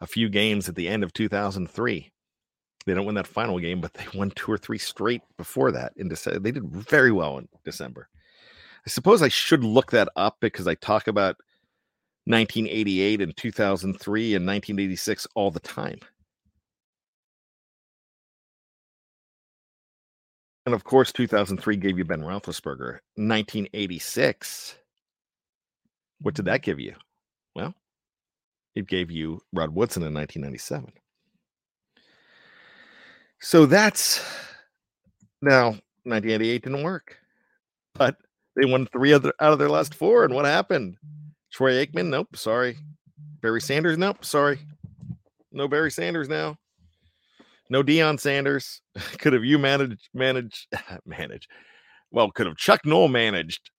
a 0.00 0.06
few 0.06 0.28
games 0.28 0.68
at 0.68 0.74
the 0.74 0.88
end 0.88 1.02
of 1.02 1.12
2003. 1.12 2.10
They 2.86 2.94
don't 2.94 3.06
win 3.06 3.14
that 3.14 3.26
final 3.26 3.58
game, 3.58 3.80
but 3.80 3.94
they 3.94 4.06
won 4.14 4.30
two 4.30 4.52
or 4.52 4.58
three 4.58 4.78
straight 4.78 5.22
before 5.36 5.72
that 5.72 5.92
in 5.96 6.08
December. 6.08 6.40
They 6.40 6.52
did 6.52 6.68
very 6.68 7.12
well 7.12 7.38
in 7.38 7.48
December. 7.64 8.08
I 8.86 8.90
suppose 8.90 9.22
I 9.22 9.28
should 9.28 9.64
look 9.64 9.90
that 9.92 10.08
up 10.16 10.36
because 10.40 10.68
I 10.68 10.74
talk 10.74 11.08
about 11.08 11.36
1988 12.26 13.20
and 13.22 13.36
2003 13.36 14.34
and 14.34 14.46
1986 14.46 15.26
all 15.34 15.50
the 15.50 15.60
time. 15.60 15.98
And 20.66 20.74
of 20.74 20.84
course, 20.84 21.12
2003 21.12 21.76
gave 21.76 21.98
you 21.98 22.04
Ben 22.04 22.22
Roethlisberger. 22.22 23.00
1986, 23.16 24.76
what 26.20 26.34
did 26.34 26.46
that 26.46 26.62
give 26.62 26.80
you? 26.80 26.94
It 28.74 28.86
gave 28.88 29.10
you 29.10 29.40
Rod 29.52 29.74
Woodson 29.74 30.02
in 30.02 30.14
1997. 30.14 30.92
So 33.40 33.66
that's 33.66 34.20
now 35.42 35.68
1988 36.04 36.62
didn't 36.62 36.82
work, 36.82 37.18
but 37.94 38.16
they 38.56 38.64
won 38.64 38.86
three 38.86 39.12
other 39.12 39.32
out 39.40 39.52
of 39.52 39.58
their 39.58 39.68
last 39.68 39.94
four. 39.94 40.24
And 40.24 40.34
what 40.34 40.44
happened? 40.44 40.96
Troy 41.52 41.84
Aikman, 41.84 42.08
nope, 42.08 42.36
sorry. 42.36 42.78
Barry 43.42 43.60
Sanders, 43.60 43.98
nope, 43.98 44.24
sorry. 44.24 44.58
No 45.52 45.68
Barry 45.68 45.90
Sanders 45.90 46.28
now. 46.28 46.56
No 47.70 47.82
Deion 47.82 48.18
Sanders. 48.18 48.80
could 49.18 49.32
have 49.32 49.44
you 49.44 49.58
managed 49.58 50.08
managed 50.14 50.66
manage? 51.06 51.48
Well, 52.10 52.30
could 52.30 52.46
have 52.46 52.56
Chuck 52.56 52.84
Noll 52.84 53.08
managed 53.08 53.70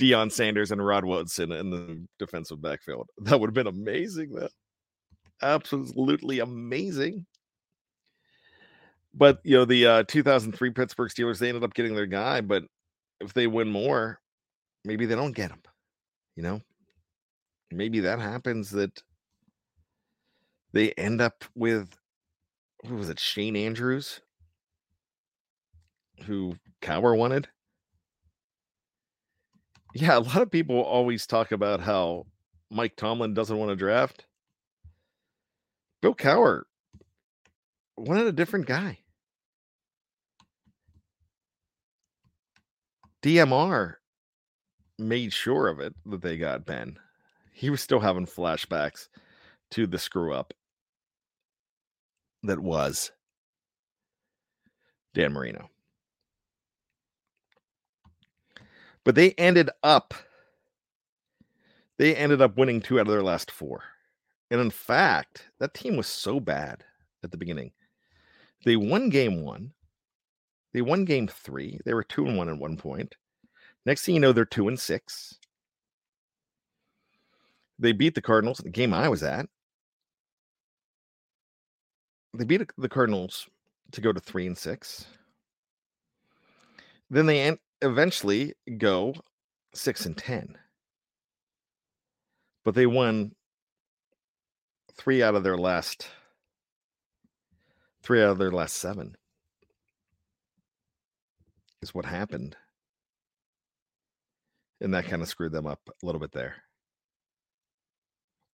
Deion 0.00 0.32
Sanders 0.32 0.70
and 0.70 0.84
Rod 0.84 1.04
Woodson 1.04 1.52
in 1.52 1.68
the 1.70 2.02
defensive 2.18 2.62
backfield. 2.62 3.08
That 3.18 3.38
would 3.38 3.48
have 3.48 3.54
been 3.54 3.66
amazing. 3.66 4.32
That 4.32 4.50
absolutely 5.42 6.40
amazing. 6.40 7.26
But 9.12 9.40
you 9.44 9.56
know, 9.56 9.64
the 9.64 9.86
uh, 9.86 10.02
2003 10.04 10.70
Pittsburgh 10.70 11.10
Steelers, 11.10 11.38
they 11.38 11.48
ended 11.48 11.64
up 11.64 11.74
getting 11.74 11.94
their 11.94 12.06
guy. 12.06 12.40
But 12.40 12.64
if 13.20 13.34
they 13.34 13.46
win 13.46 13.68
more, 13.68 14.20
maybe 14.84 15.04
they 15.04 15.14
don't 15.14 15.34
get 15.34 15.50
him. 15.50 15.60
You 16.36 16.44
know, 16.44 16.60
maybe 17.70 18.00
that 18.00 18.20
happens 18.20 18.70
that 18.70 19.02
they 20.72 20.92
end 20.92 21.20
up 21.20 21.44
with 21.54 21.94
what 22.82 22.94
was 22.94 23.10
it, 23.10 23.20
Shane 23.20 23.56
Andrews, 23.56 24.20
who 26.24 26.54
Cowher 26.80 27.16
wanted. 27.16 27.48
Yeah, 29.94 30.18
a 30.18 30.20
lot 30.20 30.42
of 30.42 30.50
people 30.50 30.80
always 30.80 31.26
talk 31.26 31.52
about 31.52 31.80
how 31.80 32.26
Mike 32.70 32.96
Tomlin 32.96 33.34
doesn't 33.34 33.56
want 33.56 33.70
to 33.70 33.76
draft. 33.76 34.26
Bill 36.00 36.14
Cowher 36.14 36.62
wanted 37.96 38.26
a 38.26 38.32
different 38.32 38.66
guy. 38.66 38.98
DMR 43.22 43.94
made 44.98 45.32
sure 45.32 45.68
of 45.68 45.80
it 45.80 45.94
that 46.06 46.22
they 46.22 46.38
got 46.38 46.64
Ben. 46.64 46.98
He 47.52 47.68
was 47.68 47.82
still 47.82 48.00
having 48.00 48.26
flashbacks 48.26 49.08
to 49.72 49.86
the 49.86 49.98
screw 49.98 50.32
up 50.32 50.54
that 52.42 52.58
was 52.58 53.12
Dan 55.14 55.32
Marino. 55.32 55.68
But 59.04 59.14
they 59.14 59.32
ended 59.32 59.70
up 59.82 60.14
they 61.98 62.16
ended 62.16 62.40
up 62.40 62.56
winning 62.56 62.80
two 62.80 62.98
out 62.98 63.06
of 63.06 63.12
their 63.12 63.22
last 63.22 63.50
four. 63.50 63.82
And 64.50 64.60
in 64.60 64.70
fact, 64.70 65.46
that 65.58 65.74
team 65.74 65.96
was 65.96 66.06
so 66.06 66.40
bad 66.40 66.82
at 67.22 67.30
the 67.30 67.36
beginning. 67.36 67.72
They 68.64 68.76
won 68.76 69.10
game 69.10 69.42
1. 69.42 69.70
They 70.72 70.80
won 70.82 71.04
game 71.04 71.28
3. 71.28 71.80
They 71.84 71.94
were 71.94 72.02
2 72.02 72.26
and 72.26 72.36
1 72.38 72.48
at 72.48 72.58
one 72.58 72.76
point. 72.76 73.14
Next 73.84 74.04
thing 74.04 74.14
you 74.14 74.20
know, 74.20 74.32
they're 74.32 74.44
2 74.46 74.68
and 74.68 74.80
6. 74.80 75.38
They 77.78 77.92
beat 77.92 78.14
the 78.14 78.22
Cardinals, 78.22 78.58
the 78.58 78.70
game 78.70 78.94
I 78.94 79.08
was 79.08 79.22
at 79.22 79.46
they 82.34 82.44
beat 82.44 82.62
the 82.78 82.88
Cardinals 82.88 83.48
to 83.92 84.00
go 84.00 84.12
to 84.12 84.20
three 84.20 84.46
and 84.46 84.56
six. 84.56 85.06
Then 87.10 87.26
they 87.26 87.56
eventually 87.82 88.54
go 88.78 89.14
six 89.74 90.06
and 90.06 90.16
mm-hmm. 90.16 90.32
ten, 90.32 90.58
but 92.64 92.74
they 92.74 92.86
won 92.86 93.32
three 94.96 95.22
out 95.22 95.34
of 95.34 95.42
their 95.42 95.56
last 95.56 96.08
three 98.02 98.22
out 98.22 98.30
of 98.30 98.38
their 98.38 98.50
last 98.50 98.76
seven. 98.76 99.16
Is 101.82 101.94
what 101.94 102.04
happened, 102.04 102.56
and 104.80 104.92
that 104.92 105.06
kind 105.06 105.22
of 105.22 105.28
screwed 105.28 105.52
them 105.52 105.66
up 105.66 105.80
a 105.88 106.06
little 106.06 106.20
bit 106.20 106.32
there. 106.32 106.56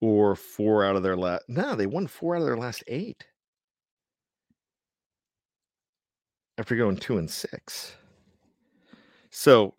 Or 0.01 0.37
four 0.37 0.85
out 0.85 0.95
of 0.95 1.03
their 1.03 1.17
last. 1.17 1.45
No, 1.49 1.75
they 1.75 1.87
won 1.87 2.07
four 2.07 2.37
out 2.37 2.43
of 2.43 2.47
their 2.47 2.57
last 2.57 2.85
eight. 2.87 3.27
after 6.59 6.77
going 6.77 6.97
two 6.97 7.19
and 7.19 7.31
six. 7.31 7.97
So 9.39 9.75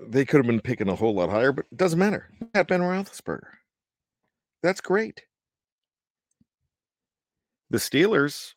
they 0.00 0.24
could 0.24 0.38
have 0.38 0.46
been 0.46 0.62
picking 0.62 0.88
a 0.88 0.94
whole 0.94 1.14
lot 1.14 1.28
higher, 1.28 1.52
but 1.52 1.66
it 1.70 1.76
doesn't 1.76 1.98
matter. 1.98 2.30
Got 2.54 2.68
Ben 2.68 2.80
Roethlisberger. 2.80 3.48
That's 4.62 4.80
great. 4.80 5.24
The 7.68 7.76
Steelers, 7.76 8.54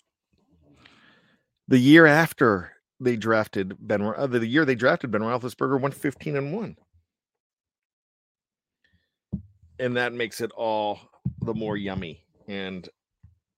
the 1.68 1.78
year 1.78 2.06
after 2.06 2.72
they 3.02 3.18
drafted 3.18 3.76
Ben, 3.78 4.02
uh, 4.02 4.26
the 4.26 4.47
year 4.47 4.64
they 4.64 4.74
drafted 4.74 5.12
Ben 5.12 5.20
Roethlisberger, 5.20 5.82
went 5.82 5.93
15 5.93 6.38
and 6.38 6.54
one, 6.54 6.78
and 9.80 9.97
that 9.97 10.14
makes 10.14 10.39
it 10.39 10.52
all 10.52 10.97
the 11.41 11.54
more 11.54 11.76
yummy. 11.76 12.24
And 12.47 12.88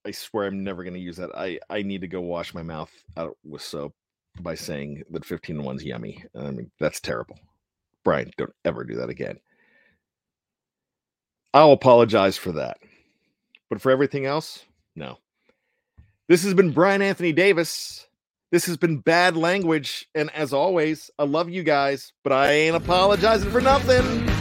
I 0.08 0.10
swear 0.10 0.48
I'm 0.48 0.64
never 0.64 0.84
going 0.84 0.96
to 0.96 1.00
use 1.00 1.18
that. 1.18 1.30
I 1.38 1.60
I 1.70 1.84
need 1.84 2.02
to 2.02 2.08
go 2.08 2.22
wash 2.22 2.56
my 2.56 2.64
mouth 2.64 2.92
out 3.16 3.38
with 3.44 3.62
soap 3.62 3.94
by 4.40 4.56
saying 4.56 5.04
that 5.12 5.26
15 5.26 5.58
to 5.58 5.62
1's 5.64 5.84
yummy. 5.84 6.24
I 6.38 6.52
mean, 6.52 6.72
that's 6.80 7.00
terrible. 7.00 7.38
Brian, 8.04 8.32
don't 8.38 8.54
ever 8.66 8.84
do 8.84 8.96
that 8.96 9.10
again. 9.10 9.40
I'll 11.54 11.74
apologize 11.74 12.38
for 12.38 12.54
that. 12.54 12.78
But 13.70 13.82
for 13.82 13.92
everything 13.92 14.26
else, 14.26 14.64
no. 14.96 15.18
This 16.28 16.44
has 16.44 16.54
been 16.54 16.72
Brian 16.72 17.02
Anthony 17.02 17.34
Davis. 17.34 18.08
This 18.52 18.66
has 18.66 18.78
been 18.78 19.00
bad 19.00 19.38
language. 19.38 20.08
And 20.16 20.30
as 20.32 20.54
always, 20.54 21.10
I 21.20 21.24
love 21.24 21.50
you 21.50 21.64
guys, 21.64 22.14
but 22.24 22.34
I 22.34 22.52
ain't 22.52 22.76
apologizing 22.76 23.52
for 23.52 23.62
nothing. 23.62 24.41